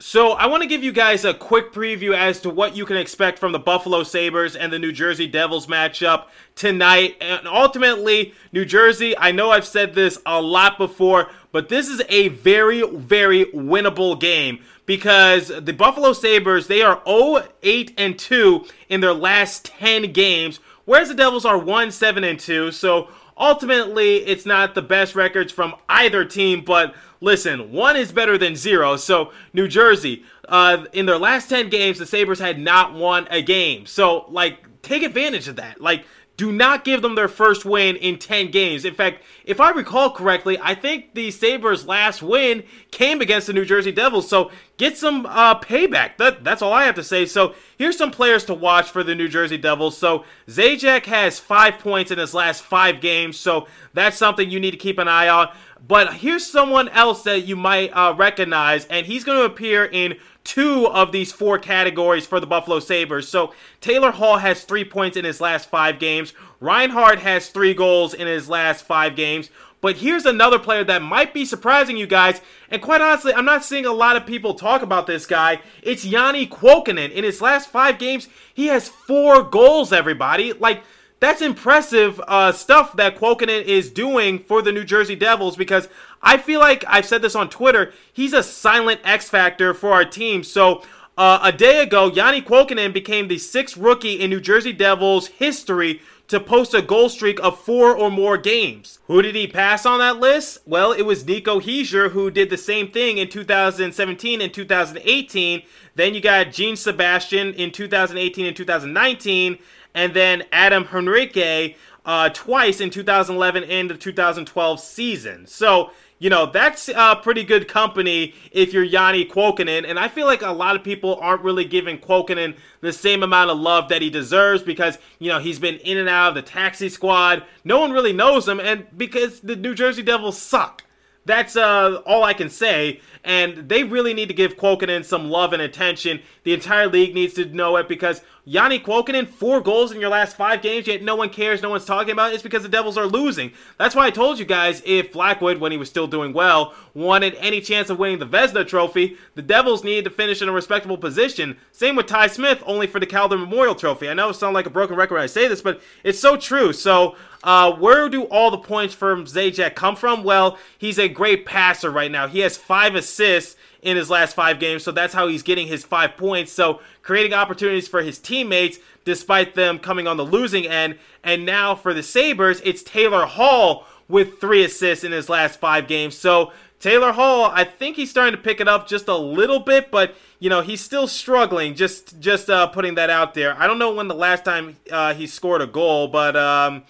So, 0.00 0.32
I 0.32 0.46
want 0.46 0.64
to 0.64 0.68
give 0.68 0.82
you 0.82 0.90
guys 0.90 1.24
a 1.24 1.32
quick 1.32 1.72
preview 1.72 2.16
as 2.16 2.40
to 2.40 2.50
what 2.50 2.74
you 2.74 2.84
can 2.84 2.96
expect 2.96 3.38
from 3.38 3.52
the 3.52 3.60
Buffalo 3.60 4.02
Sabres 4.02 4.56
and 4.56 4.72
the 4.72 4.78
New 4.78 4.90
Jersey 4.90 5.28
Devils 5.28 5.68
matchup 5.68 6.24
tonight. 6.56 7.16
And 7.20 7.46
ultimately, 7.46 8.34
New 8.52 8.64
Jersey, 8.64 9.16
I 9.16 9.30
know 9.30 9.52
I've 9.52 9.64
said 9.64 9.94
this 9.94 10.18
a 10.26 10.42
lot 10.42 10.78
before, 10.78 11.30
but 11.52 11.68
this 11.68 11.88
is 11.88 12.02
a 12.08 12.28
very, 12.28 12.84
very 12.84 13.44
winnable 13.46 14.18
game 14.18 14.64
because 14.84 15.48
the 15.48 15.72
Buffalo 15.72 16.12
Sabres, 16.12 16.66
they 16.66 16.82
are 16.82 17.00
0 17.06 17.46
8 17.62 17.94
and 17.96 18.18
2 18.18 18.66
in 18.88 19.00
their 19.00 19.14
last 19.14 19.66
10 19.66 20.12
games, 20.12 20.58
whereas 20.86 21.08
the 21.08 21.14
Devils 21.14 21.44
are 21.44 21.56
1 21.56 21.92
7 21.92 22.24
and 22.24 22.40
2. 22.40 22.72
So 22.72 23.10
ultimately, 23.36 24.16
it's 24.18 24.46
not 24.46 24.74
the 24.74 24.82
best 24.82 25.14
records 25.14 25.52
from 25.52 25.74
either 25.88 26.24
team, 26.24 26.62
but 26.64 26.94
listen, 27.20 27.72
one 27.72 27.96
is 27.96 28.12
better 28.12 28.38
than 28.38 28.56
zero. 28.56 28.96
So 28.96 29.32
New 29.52 29.68
Jersey, 29.68 30.24
uh, 30.48 30.84
in 30.92 31.06
their 31.06 31.18
last 31.18 31.48
10 31.48 31.70
games, 31.70 31.98
the 31.98 32.06
Sabres 32.06 32.38
had 32.38 32.58
not 32.58 32.94
won 32.94 33.26
a 33.30 33.42
game. 33.42 33.86
So, 33.86 34.26
like, 34.28 34.82
take 34.82 35.02
advantage 35.02 35.48
of 35.48 35.56
that. 35.56 35.80
Like, 35.80 36.04
do 36.36 36.50
not 36.50 36.84
give 36.84 37.00
them 37.00 37.14
their 37.14 37.28
first 37.28 37.64
win 37.64 37.96
in 37.96 38.18
10 38.18 38.50
games. 38.50 38.84
In 38.84 38.94
fact, 38.94 39.22
if 39.44 39.60
I 39.60 39.70
recall 39.70 40.10
correctly, 40.10 40.58
I 40.60 40.74
think 40.74 41.14
the 41.14 41.30
Sabres' 41.30 41.86
last 41.86 42.22
win 42.22 42.64
came 42.90 43.20
against 43.20 43.46
the 43.46 43.52
New 43.52 43.64
Jersey 43.64 43.92
Devils. 43.92 44.28
So 44.28 44.50
get 44.76 44.96
some 44.96 45.26
uh, 45.26 45.60
payback. 45.60 46.16
That, 46.16 46.42
that's 46.42 46.60
all 46.60 46.72
I 46.72 46.84
have 46.84 46.96
to 46.96 47.04
say. 47.04 47.24
So 47.26 47.54
here's 47.78 47.96
some 47.96 48.10
players 48.10 48.44
to 48.46 48.54
watch 48.54 48.90
for 48.90 49.04
the 49.04 49.14
New 49.14 49.28
Jersey 49.28 49.58
Devils. 49.58 49.96
So 49.96 50.24
Zajac 50.48 51.06
has 51.06 51.38
five 51.38 51.78
points 51.78 52.10
in 52.10 52.18
his 52.18 52.34
last 52.34 52.62
five 52.62 53.00
games. 53.00 53.38
So 53.38 53.68
that's 53.92 54.16
something 54.16 54.50
you 54.50 54.58
need 54.58 54.72
to 54.72 54.76
keep 54.76 54.98
an 54.98 55.08
eye 55.08 55.28
on. 55.28 55.54
But 55.86 56.14
here's 56.14 56.46
someone 56.46 56.88
else 56.88 57.22
that 57.24 57.46
you 57.46 57.56
might 57.56 57.90
uh, 57.90 58.14
recognize, 58.16 58.86
and 58.86 59.06
he's 59.06 59.24
going 59.24 59.38
to 59.38 59.44
appear 59.44 59.84
in 59.84 60.16
two 60.44 60.86
of 60.86 61.12
these 61.12 61.32
four 61.32 61.58
categories 61.58 62.26
for 62.26 62.40
the 62.40 62.46
Buffalo 62.46 62.78
Sabres. 62.80 63.28
So 63.28 63.52
Taylor 63.80 64.10
Hall 64.10 64.38
has 64.38 64.64
three 64.64 64.84
points 64.84 65.16
in 65.16 65.24
his 65.24 65.40
last 65.40 65.68
five 65.68 65.98
games. 65.98 66.32
Reinhart 66.60 67.18
has 67.18 67.48
three 67.48 67.74
goals 67.74 68.14
in 68.14 68.26
his 68.26 68.48
last 68.48 68.84
five 68.84 69.16
games. 69.16 69.50
But 69.80 69.96
here's 69.96 70.24
another 70.24 70.58
player 70.58 70.82
that 70.84 71.02
might 71.02 71.34
be 71.34 71.44
surprising 71.44 71.98
you 71.98 72.06
guys. 72.06 72.40
And 72.70 72.80
quite 72.80 73.02
honestly, 73.02 73.34
I'm 73.34 73.44
not 73.44 73.64
seeing 73.64 73.84
a 73.84 73.92
lot 73.92 74.16
of 74.16 74.24
people 74.24 74.54
talk 74.54 74.80
about 74.80 75.06
this 75.06 75.26
guy. 75.26 75.60
It's 75.82 76.06
Janne 76.06 76.48
Kuokkanen. 76.48 77.10
In 77.10 77.24
his 77.24 77.42
last 77.42 77.68
five 77.68 77.98
games, 77.98 78.28
he 78.54 78.68
has 78.68 78.88
four 78.88 79.42
goals, 79.42 79.92
everybody. 79.92 80.54
Like, 80.54 80.82
that's 81.24 81.40
impressive 81.40 82.20
uh, 82.28 82.52
stuff 82.52 82.96
that 82.96 83.16
Kuokkanen 83.16 83.64
is 83.64 83.90
doing 83.90 84.38
for 84.40 84.60
the 84.60 84.72
New 84.72 84.84
Jersey 84.84 85.16
Devils 85.16 85.56
because 85.56 85.88
I 86.22 86.36
feel 86.36 86.60
like 86.60 86.84
I've 86.86 87.06
said 87.06 87.22
this 87.22 87.34
on 87.34 87.48
Twitter. 87.48 87.94
He's 88.12 88.34
a 88.34 88.42
silent 88.42 89.00
X 89.04 89.30
factor 89.30 89.72
for 89.72 89.92
our 89.92 90.04
team. 90.04 90.44
So 90.44 90.82
uh, 91.16 91.38
a 91.42 91.50
day 91.50 91.82
ago, 91.82 92.10
Janne 92.10 92.44
Kuokkanen 92.44 92.92
became 92.92 93.28
the 93.28 93.38
sixth 93.38 93.76
rookie 93.76 94.20
in 94.20 94.28
New 94.28 94.40
Jersey 94.40 94.72
Devils 94.72 95.28
history 95.28 96.02
to 96.28 96.40
post 96.40 96.74
a 96.74 96.82
goal 96.82 97.08
streak 97.08 97.38
of 97.42 97.58
four 97.58 97.94
or 97.94 98.10
more 98.10 98.36
games. 98.38 98.98
Who 99.06 99.22
did 99.22 99.34
he 99.34 99.46
pass 99.46 99.84
on 99.86 100.00
that 100.00 100.18
list? 100.18 100.58
Well, 100.66 100.92
it 100.92 101.02
was 101.02 101.24
Nico 101.24 101.60
Hischier 101.60 102.10
who 102.10 102.30
did 102.30 102.50
the 102.50 102.56
same 102.56 102.90
thing 102.90 103.18
in 103.18 103.28
2017 103.28 104.40
and 104.40 104.52
2018. 104.52 105.62
Then 105.94 106.14
you 106.14 106.20
got 106.20 106.52
Jean-Sébastien 106.52 107.54
in 107.54 107.70
2018 107.70 108.46
and 108.46 108.56
2019, 108.56 109.58
and 109.94 110.14
then 110.14 110.44
Adam 110.52 110.86
Henrique 110.92 111.76
uh, 112.04 112.28
twice 112.30 112.80
in 112.80 112.90
2011 112.90 113.64
and 113.64 113.90
the 113.90 113.96
2012 113.96 114.80
season. 114.80 115.46
So 115.46 115.90
you 116.18 116.30
know, 116.30 116.46
that's 116.46 116.88
uh, 116.88 117.16
pretty 117.16 117.44
good 117.44 117.68
company 117.68 118.34
if 118.52 118.72
you're 118.72 118.86
Janne 118.86 119.30
Kuokkanen. 119.30 119.84
And 119.86 119.98
I 119.98 120.08
feel 120.08 120.26
like 120.26 120.42
a 120.42 120.52
lot 120.52 120.76
of 120.76 120.82
people 120.84 121.16
aren't 121.20 121.42
really 121.42 121.64
giving 121.64 121.98
Kuokkanen 121.98 122.56
the 122.80 122.92
same 122.94 123.22
amount 123.22 123.50
of 123.50 123.58
love 123.58 123.88
that 123.88 124.00
he 124.00 124.10
deserves 124.10 124.62
because, 124.62 124.96
you 125.18 125.28
know, 125.28 125.38
he's 125.38 125.58
been 125.58 125.76
in 125.76 125.98
and 125.98 126.08
out 126.08 126.30
of 126.30 126.34
the 126.34 126.42
taxi 126.42 126.88
squad. 126.88 127.42
No 127.64 127.80
one 127.80 127.92
really 127.92 128.12
knows 128.12 128.48
him, 128.48 128.60
and 128.60 128.86
because 128.96 129.40
the 129.40 129.56
New 129.56 129.74
Jersey 129.74 130.02
Devils 130.02 130.40
suck. 130.40 130.82
That's 131.26 131.56
uh, 131.56 132.02
all 132.06 132.22
I 132.22 132.34
can 132.34 132.50
say. 132.50 133.00
And 133.24 133.68
they 133.68 133.84
really 133.84 134.12
need 134.14 134.28
to 134.28 134.34
give 134.34 134.56
Kuokkanen 134.56 135.04
some 135.04 135.30
love 135.30 135.52
and 135.52 135.62
attention. 135.62 136.20
The 136.44 136.52
entire 136.52 136.86
league 136.86 137.14
needs 137.14 137.34
to 137.34 137.46
know 137.46 137.76
it 137.76 137.88
because 137.88 138.20
Janne 138.46 138.82
Kuokkanen, 138.82 139.26
four 139.26 139.62
goals 139.62 139.90
in 139.90 140.00
your 140.00 140.10
last 140.10 140.36
five 140.36 140.60
games, 140.60 140.86
yet 140.86 141.02
no 141.02 141.16
one 141.16 141.30
cares, 141.30 141.62
no 141.62 141.70
one's 141.70 141.86
talking 141.86 142.12
about 142.12 142.30
it. 142.30 142.34
It's 142.34 142.42
because 142.42 142.62
the 142.62 142.68
Devils 142.68 142.98
are 142.98 143.06
losing. 143.06 143.52
That's 143.78 143.94
why 143.94 144.06
I 144.06 144.10
told 144.10 144.38
you 144.38 144.44
guys 144.44 144.82
if 144.84 145.12
Blackwood, 145.12 145.58
when 145.58 145.72
he 145.72 145.78
was 145.78 145.88
still 145.88 146.06
doing 146.06 146.34
well, 146.34 146.74
wanted 146.92 147.34
any 147.36 147.62
chance 147.62 147.88
of 147.88 147.98
winning 147.98 148.18
the 148.18 148.26
Vezina 148.26 148.66
Trophy, 148.66 149.16
the 149.34 149.40
Devils 149.40 149.82
needed 149.82 150.04
to 150.04 150.10
finish 150.10 150.42
in 150.42 150.50
a 150.50 150.52
respectable 150.52 150.98
position. 150.98 151.56
Same 151.72 151.96
with 151.96 152.06
Ty 152.06 152.26
Smith, 152.26 152.62
only 152.66 152.86
for 152.86 153.00
the 153.00 153.06
Calder 153.06 153.38
Memorial 153.38 153.74
Trophy. 153.74 154.10
I 154.10 154.14
know 154.14 154.28
it 154.28 154.34
sounds 154.34 154.54
like 154.54 154.66
a 154.66 154.70
broken 154.70 154.96
record 154.96 155.14
when 155.14 155.22
I 155.22 155.26
say 155.26 155.48
this, 155.48 155.62
but 155.62 155.80
it's 156.02 156.20
so 156.20 156.36
true. 156.36 156.74
So, 156.74 157.16
uh, 157.42 157.72
where 157.72 158.08
do 158.10 158.24
all 158.24 158.50
the 158.50 158.58
points 158.58 158.94
from 158.94 159.24
Zajac 159.24 159.74
come 159.74 159.96
from? 159.96 160.22
Well, 160.22 160.58
he's 160.76 160.98
a 160.98 161.08
great 161.08 161.46
passer 161.46 161.90
right 161.90 162.10
now. 162.10 162.28
He 162.28 162.40
has 162.40 162.56
five 162.58 162.94
assists 162.94 163.56
in 163.84 163.96
his 163.96 164.10
last 164.10 164.34
five 164.34 164.58
games. 164.58 164.82
So 164.82 164.90
that's 164.90 165.14
how 165.14 165.28
he's 165.28 165.42
getting 165.42 165.68
his 165.68 165.84
five 165.84 166.16
points. 166.16 166.50
So 166.50 166.80
creating 167.02 167.34
opportunities 167.34 167.86
for 167.86 168.02
his 168.02 168.18
teammates 168.18 168.78
despite 169.04 169.54
them 169.54 169.78
coming 169.78 170.08
on 170.08 170.16
the 170.16 170.24
losing 170.24 170.66
end. 170.66 170.98
And 171.22 171.44
now 171.44 171.74
for 171.74 171.94
the 171.94 172.02
Sabres, 172.02 172.60
it's 172.64 172.82
Taylor 172.82 173.26
Hall 173.26 173.86
with 174.08 174.40
three 174.40 174.64
assists 174.64 175.04
in 175.04 175.12
his 175.12 175.28
last 175.28 175.60
five 175.60 175.86
games. 175.86 176.16
So 176.16 176.52
Taylor 176.80 177.12
Hall, 177.12 177.50
I 177.52 177.64
think 177.64 177.96
he's 177.96 178.10
starting 178.10 178.34
to 178.34 178.42
pick 178.42 178.60
it 178.60 178.68
up 178.68 178.88
just 178.88 179.08
a 179.08 179.16
little 179.16 179.60
bit, 179.60 179.90
but 179.90 180.14
you 180.38 180.50
know 180.50 180.60
he's 180.60 180.82
still 180.82 181.06
struggling. 181.06 181.74
Just 181.74 182.20
just 182.20 182.50
uh, 182.50 182.66
putting 182.66 182.96
that 182.96 183.08
out 183.08 183.32
there. 183.32 183.58
I 183.58 183.66
don't 183.66 183.78
know 183.78 183.94
when 183.94 184.08
the 184.08 184.14
last 184.14 184.44
time 184.44 184.76
uh, 184.90 185.14
he 185.14 185.26
scored 185.26 185.62
a 185.62 185.66
goal, 185.66 186.08
but 186.08 186.36
um, 186.36 186.82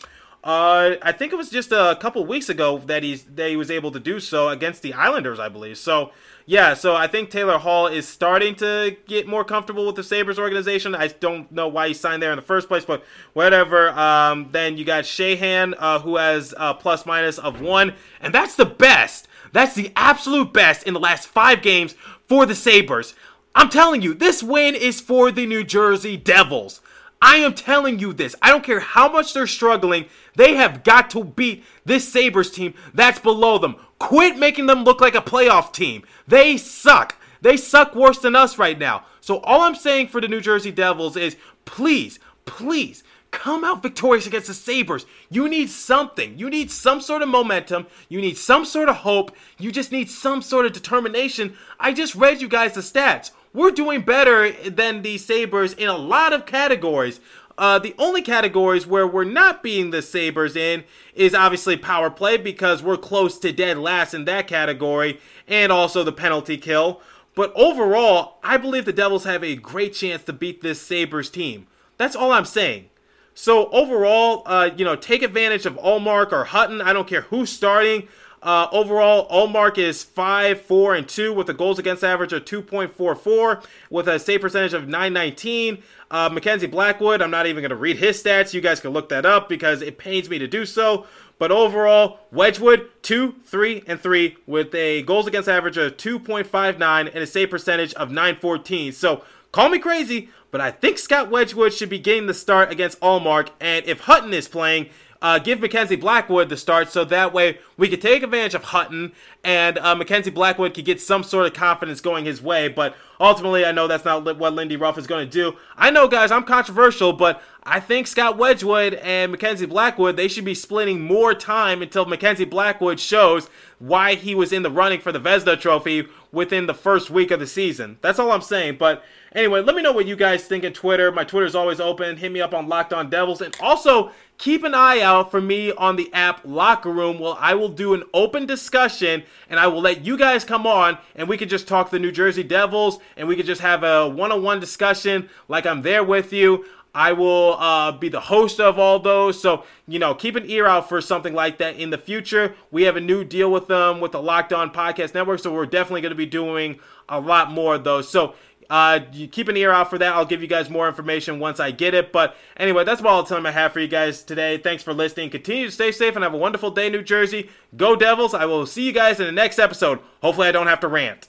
uh, 0.43 0.97
I 1.01 1.13
think 1.13 1.33
it 1.33 1.37
was 1.37 1.49
just 1.49 1.71
a 1.71 1.97
couple 2.01 2.25
weeks 2.27 2.49
ago 2.49 2.79
that 2.87 3.03
he's 3.03 3.23
that 3.25 3.51
he 3.51 3.57
was 3.57 3.71
able 3.71 3.93
to 3.93 4.01
do 4.01 4.19
so 4.19 4.49
against 4.49 4.83
the 4.83 4.95
Islanders, 4.95 5.39
I 5.39 5.49
believe. 5.49 5.79
So 5.79 6.11
yeah, 6.47 6.75
so 6.75 6.95
I 6.95 7.07
think 7.07 7.31
Taylor 7.31 7.59
Hall 7.59 7.87
is 7.87 8.07
starting 8.07 8.55
to 8.57 8.97
get 9.07 9.27
more 9.27 9.45
comfortable 9.45 9.87
with 9.87 9.97
the 9.97 10.03
Sabres 10.03 10.39
organization. 10.39 10.95
I 10.95 11.09
don't 11.09 11.51
know 11.51 11.69
why 11.69 11.89
he 11.89 11.95
signed 11.95 12.23
there 12.23 12.33
in 12.33 12.37
the 12.37 12.43
first 12.43 12.69
place, 12.69 12.85
but 12.85 13.03
whatever. 13.33 13.89
Um, 13.91 14.51
then 14.53 14.77
you 14.77 14.85
got 14.85 15.05
Sheahan, 15.05 15.75
uh, 15.79 16.01
who 16.01 16.17
has 16.17 16.53
a 16.59 16.75
plus 16.75 17.07
minus 17.07 17.39
of 17.39 17.63
one, 17.63 17.95
and 18.21 18.35
that's 18.35 18.57
the 18.57 18.67
best. 18.67 19.27
That's 19.53 19.75
the 19.75 19.93
absolute 19.97 20.53
best 20.53 20.83
in 20.83 20.93
the 20.93 21.01
last 21.01 21.29
five 21.29 21.63
games 21.63 21.95
for 22.29 22.45
the 22.45 22.55
Sabres. 22.55 23.15
I'm 23.55 23.71
telling 23.71 24.03
you, 24.03 24.13
this 24.13 24.43
win 24.43 24.75
is 24.75 25.01
for 25.01 25.31
the 25.31 25.47
New 25.47 25.65
Jersey 25.65 26.17
Devils. 26.17 26.81
I 27.25 27.37
am 27.37 27.55
telling 27.55 27.99
you 27.99 28.13
this. 28.13 28.37
I 28.43 28.51
don't 28.51 28.63
care 28.63 28.81
how 28.81 29.11
much 29.11 29.33
they're 29.33 29.47
struggling. 29.47 30.05
They 30.37 30.57
have 30.57 30.85
got 30.85 31.09
to 31.11 31.25
beat 31.25 31.65
this 31.83 32.07
Sabres 32.07 32.51
team 32.51 32.75
that's 32.93 33.19
below 33.19 33.57
them. 33.57 33.77
Quit 33.99 34.37
making 34.37 34.67
them 34.67 34.85
look 34.85 35.01
like 35.01 35.15
a 35.15 35.23
playoff 35.23 35.73
team. 35.73 36.03
They 36.29 36.59
suck. 36.59 37.17
They 37.41 37.57
suck 37.57 37.95
worse 37.95 38.19
than 38.19 38.37
us 38.37 38.59
right 38.59 38.79
now. 38.79 39.07
So 39.23 39.39
all 39.39 39.63
I'm 39.63 39.75
saying 39.75 40.09
for 40.09 40.21
the 40.21 40.29
New 40.29 40.43
Jersey 40.43 40.71
Devils 40.71 41.17
is 41.17 41.37
please, 41.65 42.19
please 42.45 43.03
come 43.31 43.65
out 43.65 43.83
victorious 43.83 44.27
against 44.27 44.49
the 44.49 44.55
Sabres. 44.55 45.07
You 45.31 45.49
need 45.49 45.71
something. 45.71 46.39
You 46.39 46.51
need 46.51 46.71
some 46.71 47.01
sort 47.01 47.23
of 47.23 47.31
momentum. 47.31 47.87
You 48.11 48.21
need 48.21 48.37
some 48.37 48.67
sort 48.67 48.91
of 48.91 48.97
hope. 48.97 49.35
You 49.59 49.73
just 49.73 49.93
need 49.93 50.11
some 50.11 50.43
sort 50.43 50.67
of 50.67 50.75
determination. 50.75 51.57
I 51.81 51.95
just 51.95 52.15
read 52.15 52.43
you 52.43 52.49
guys 52.49 52.75
the 52.75 52.83
stats. 52.83 53.31
We're 53.55 53.71
doing 53.71 54.03
better 54.03 54.51
than 54.69 55.03
the 55.03 55.17
Sabres 55.17 55.75
in 55.75 55.89
a 55.89 55.97
lot 55.97 56.33
of 56.33 56.45
categories. 56.45 57.21
Uh, 57.57 57.79
the 57.79 57.95
only 57.99 58.21
categories 58.21 58.85
where 58.85 59.07
we're 59.07 59.23
not 59.23 59.63
being 59.63 59.91
the 59.91 60.03
Sabres 60.03 60.57
in 60.57 60.83
is 61.15 61.37
obviously 61.37 61.77
power 61.77 62.11
play 62.11 62.37
because 62.37 62.83
we're 62.83 62.97
close 62.97 63.39
to 63.39 63.53
dead 63.53 63.79
last 63.79 64.13
in 64.13 64.25
that 64.25 64.49
category, 64.49 65.21
and 65.47 65.71
also 65.71 66.03
the 66.03 66.11
penalty 66.11 66.57
kill. 66.57 67.01
But 67.37 67.53
overall, 67.55 68.39
I 68.43 68.57
believe 68.57 68.87
the 68.87 68.93
Devils 68.93 69.23
have 69.23 69.45
a 69.45 69.55
great 69.55 69.95
chance 69.95 70.25
to 70.25 70.33
beat 70.33 70.61
this 70.61 70.83
Sabres 70.83 71.31
team. 71.31 71.69
That's 71.97 72.17
all 72.17 72.33
I'm 72.33 72.47
saying. 72.47 72.91
So 73.35 73.69
overall, 73.71 74.43
uh, 74.47 74.71
you 74.77 74.85
know, 74.85 74.97
take 74.97 75.23
advantage 75.23 75.65
of 75.65 75.77
Ullmark 75.77 76.33
or 76.33 76.43
Hutton. 76.43 76.81
I 76.81 76.93
don't 76.93 77.07
care 77.07 77.23
who's 77.23 77.51
starting. 77.51 78.09
Uh, 78.45 78.69
overall, 78.73 79.27
Ullmark 79.31 79.79
is 79.79 80.05
5, 80.05 80.61
4, 80.61 80.95
and 80.95 81.09
2 81.09 81.33
with 81.33 81.49
a 81.49 81.55
goals 81.55 81.79
against 81.79 82.05
average 82.05 82.35
of 82.35 82.45
2.44 82.45 83.65
with 83.89 84.07
a 84.07 84.19
save 84.19 84.43
percentage 84.43 84.75
of 84.75 84.87
919. 84.87 85.83
Uh, 86.11 86.29
Mackenzie 86.29 86.67
Blackwood, 86.67 87.23
I'm 87.23 87.31
not 87.31 87.47
even 87.47 87.63
going 87.63 87.71
to 87.71 87.77
read 87.77 87.97
his 87.97 88.23
stats. 88.23 88.53
You 88.53 88.61
guys 88.61 88.81
can 88.81 88.91
look 88.91 89.09
that 89.09 89.25
up 89.25 89.49
because 89.49 89.81
it 89.81 89.97
pains 89.97 90.29
me 90.29 90.39
to 90.39 90.47
do 90.47 90.67
so. 90.67 91.07
But 91.39 91.53
overall, 91.53 92.21
Wedgewood 92.31 92.91
2, 93.01 93.35
3, 93.47 93.85
and 93.87 93.99
3 93.99 94.37
with 94.47 94.75
a 94.75 95.01
goals 95.03 95.27
against 95.27 95.49
average 95.49 95.79
of 95.79 95.97
2.59 95.97 97.01
and 97.01 97.17
a 97.17 97.27
save 97.27 97.49
percentage 97.49 97.95
of 97.95 98.11
914. 98.11 98.93
So 98.93 99.25
call 99.53 99.71
me 99.71 99.79
crazy, 99.79 100.29
but 100.51 100.61
I 100.61 100.71
think 100.71 100.99
Scott 100.99 101.31
Wedgewood 101.31 101.73
should 101.73 101.89
be 101.89 101.99
getting 101.99 102.27
the 102.27 102.35
start 102.35 102.71
against 102.71 103.01
Ullmark. 103.01 103.49
And 103.59 103.87
if 103.87 104.01
Hutton 104.01 104.35
is 104.35 104.49
playing, 104.49 104.91
uh, 105.25 105.39
give 105.39 105.59
Mackenzie 105.59 105.97
Blackwood 105.97 106.51
the 106.51 106.57
start 106.59 106.91
so 106.91 107.03
that 107.07 107.33
way 107.33 107.59
we 107.79 107.89
could 107.89 108.03
take 108.03 108.23
advantage 108.23 108.53
of 108.53 108.63
Hutton 108.65 109.13
and 109.45 109.79
uh, 109.79 109.95
Mackenzie 109.95 110.31
Blackwood 110.31 110.75
could 110.75 110.85
get 110.87 111.01
some 111.01 111.23
sort 111.23 111.47
of 111.47 111.53
confidence 111.53 112.01
going 112.01 112.25
his 112.25 112.41
way. 112.43 112.69
But 112.69 112.97
ultimately, 113.21 113.65
I 113.65 113.73
know 113.73 113.87
that's 113.87 114.05
not 114.05 114.25
what 114.39 114.55
Lindy 114.55 114.77
Ruff 114.77 114.99
is 114.99 115.07
going 115.07 115.29
to 115.29 115.31
do. 115.31 115.57
I 115.77 115.91
know, 115.91 116.09
guys, 116.09 116.31
I'm 116.31 116.45
controversial, 116.45 117.13
but 117.13 117.43
I 117.63 117.81
think 117.81 118.07
Scott 118.07 118.37
Wedgewood 118.37 118.95
and 118.95 119.31
Mackenzie 119.31 119.67
Blackwood, 119.67 120.17
they 120.17 120.29
should 120.29 120.45
be 120.45 120.55
splitting 120.55 121.01
more 121.03 121.35
time 121.35 121.83
until 121.83 122.07
Mackenzie 122.07 122.45
Blackwood 122.45 122.99
shows 122.99 123.49
why 123.79 124.15
he 124.15 124.35
was 124.35 124.53
in 124.53 124.63
the 124.63 124.71
running 124.71 125.01
for 125.01 125.13
the 125.13 125.21
Vezina 125.21 125.61
Trophy 125.61 126.09
within 126.33 126.67
the 126.67 126.75
first 126.75 127.11
week 127.11 127.31
of 127.31 127.41
the 127.41 127.47
season. 127.47 127.99
That's 128.01 128.19
all 128.19 128.33
I'm 128.33 128.43
saying. 128.43 128.77
But 128.79 129.05
anyway, 129.35 129.61
let 129.61 129.77
me 129.77 129.83
know 129.83 129.93
what 129.93 130.07
you 130.07 130.17
guys 130.17 130.45
think 130.45 130.65
on 130.65 130.73
Twitter. 130.73 131.13
My 131.13 131.25
Twitter 131.25 131.47
is 131.47 131.55
always 131.55 131.81
open. 131.81 132.17
Hit 132.17 132.33
me 132.33 132.41
up 132.41 132.55
on 132.55 132.69
Locked 132.69 132.93
On 132.93 133.11
Devils. 133.11 133.41
And 133.41 133.55
also, 133.61 134.11
keep 134.39 134.65
an 134.65 134.75
eye 134.75 135.01
out 135.01 135.31
for 135.31 135.41
me 135.41 135.73
on 135.73 135.97
the 135.97 136.13
app 136.13 136.41
Locker 136.45 136.91
Room. 136.91 137.19
Well, 137.19 137.37
I 137.41 137.55
will 137.55 137.69
do 137.69 137.95
an 137.95 138.05
open 138.13 138.47
discussion 138.47 139.23
and 139.49 139.61
I 139.61 139.67
will 139.67 139.81
let 139.81 140.05
you 140.05 140.17
guys 140.17 140.45
come 140.45 140.67
on 140.67 140.99
and 141.15 141.29
we 141.29 141.37
can 141.37 141.49
just 141.49 141.69
talk 141.69 141.91
the 141.91 141.99
New 141.99 142.13
Jersey 142.13 142.43
Devils 142.43 142.99
and 143.17 143.29
we 143.29 143.37
could 143.37 143.47
just 143.47 143.61
have 143.61 143.83
a 143.83 144.09
one 144.09 144.33
on 144.33 144.43
one 144.43 144.61
discussion 144.61 145.29
like 145.49 145.67
I'm 145.67 145.83
there 145.83 146.05
with 146.05 146.33
you. 146.33 146.65
I 146.95 147.13
will 147.13 147.55
uh, 147.55 147.91
be 147.93 148.09
the 148.09 148.21
host 148.21 148.61
of 148.61 148.79
all 148.79 149.01
those. 149.01 149.41
So, 149.41 149.65
you 149.89 149.99
know, 149.99 150.15
keep 150.15 150.37
an 150.37 150.49
ear 150.49 150.67
out 150.67 150.89
for 150.89 151.01
something 151.01 151.35
like 151.35 151.59
that 151.59 151.77
in 151.77 151.91
the 151.91 151.99
future. 151.99 152.55
We 152.71 152.85
have 152.85 152.97
a 152.97 153.01
new 153.01 153.25
deal 153.25 153.51
with 153.51 153.67
them 153.67 154.01
with 154.01 154.13
the 154.13 154.23
Locked 154.23 154.53
On 154.53 154.71
Podcast 154.71 155.13
Network. 155.13 155.41
So, 155.41 155.53
we're 155.53 155.67
definitely 155.67 156.03
going 156.03 156.11
to 156.11 156.17
be 156.17 156.25
doing 156.27 156.79
a 157.09 157.19
lot 157.19 157.51
more 157.51 157.75
of 157.75 157.83
those. 157.83 158.09
So, 158.09 158.35
uh, 158.71 159.01
you 159.13 159.29
keep 159.29 159.49
an 159.49 159.57
ear 159.57 159.71
out 159.71 159.91
for 159.91 159.99
that. 159.99 160.15
I'll 160.15 160.25
give 160.25 160.43
you 160.43 160.49
guys 160.49 160.71
more 160.71 160.89
information 160.89 161.39
once 161.39 161.61
I 161.61 161.71
get 161.71 161.95
it. 161.95 162.13
But 162.13 162.37
anyway, 162.57 162.85
that's 162.85 163.03
all 163.03 163.23
the 163.23 163.35
time 163.35 163.47
I 163.47 163.51
have 163.51 163.73
for 163.73 163.81
you 163.81 163.89
guys 163.89 164.23
today. 164.23 164.59
Thanks 164.59 164.83
for 164.83 164.93
listening. 164.93 165.31
Continue 165.31 165.67
to 165.67 165.73
stay 165.73 165.93
safe 165.93 166.15
and 166.15 166.23
have 166.23 166.35
a 166.35 166.39
wonderful 166.39 166.71
day, 166.71 166.89
New 166.89 167.03
Jersey. 167.03 167.51
Go 167.77 167.97
Devils. 167.97 168.35
I 168.35 168.47
will 168.47 168.67
see 168.67 168.83
you 168.83 168.93
guys 168.93 169.21
in 169.21 169.27
the 169.27 169.33
next 169.33 169.59
episode. 169.59 170.01
Hopefully, 170.23 170.49
I 170.49 170.53
don't 170.53 170.67
have 170.67 170.81
to 170.81 170.89
rant. 170.89 171.29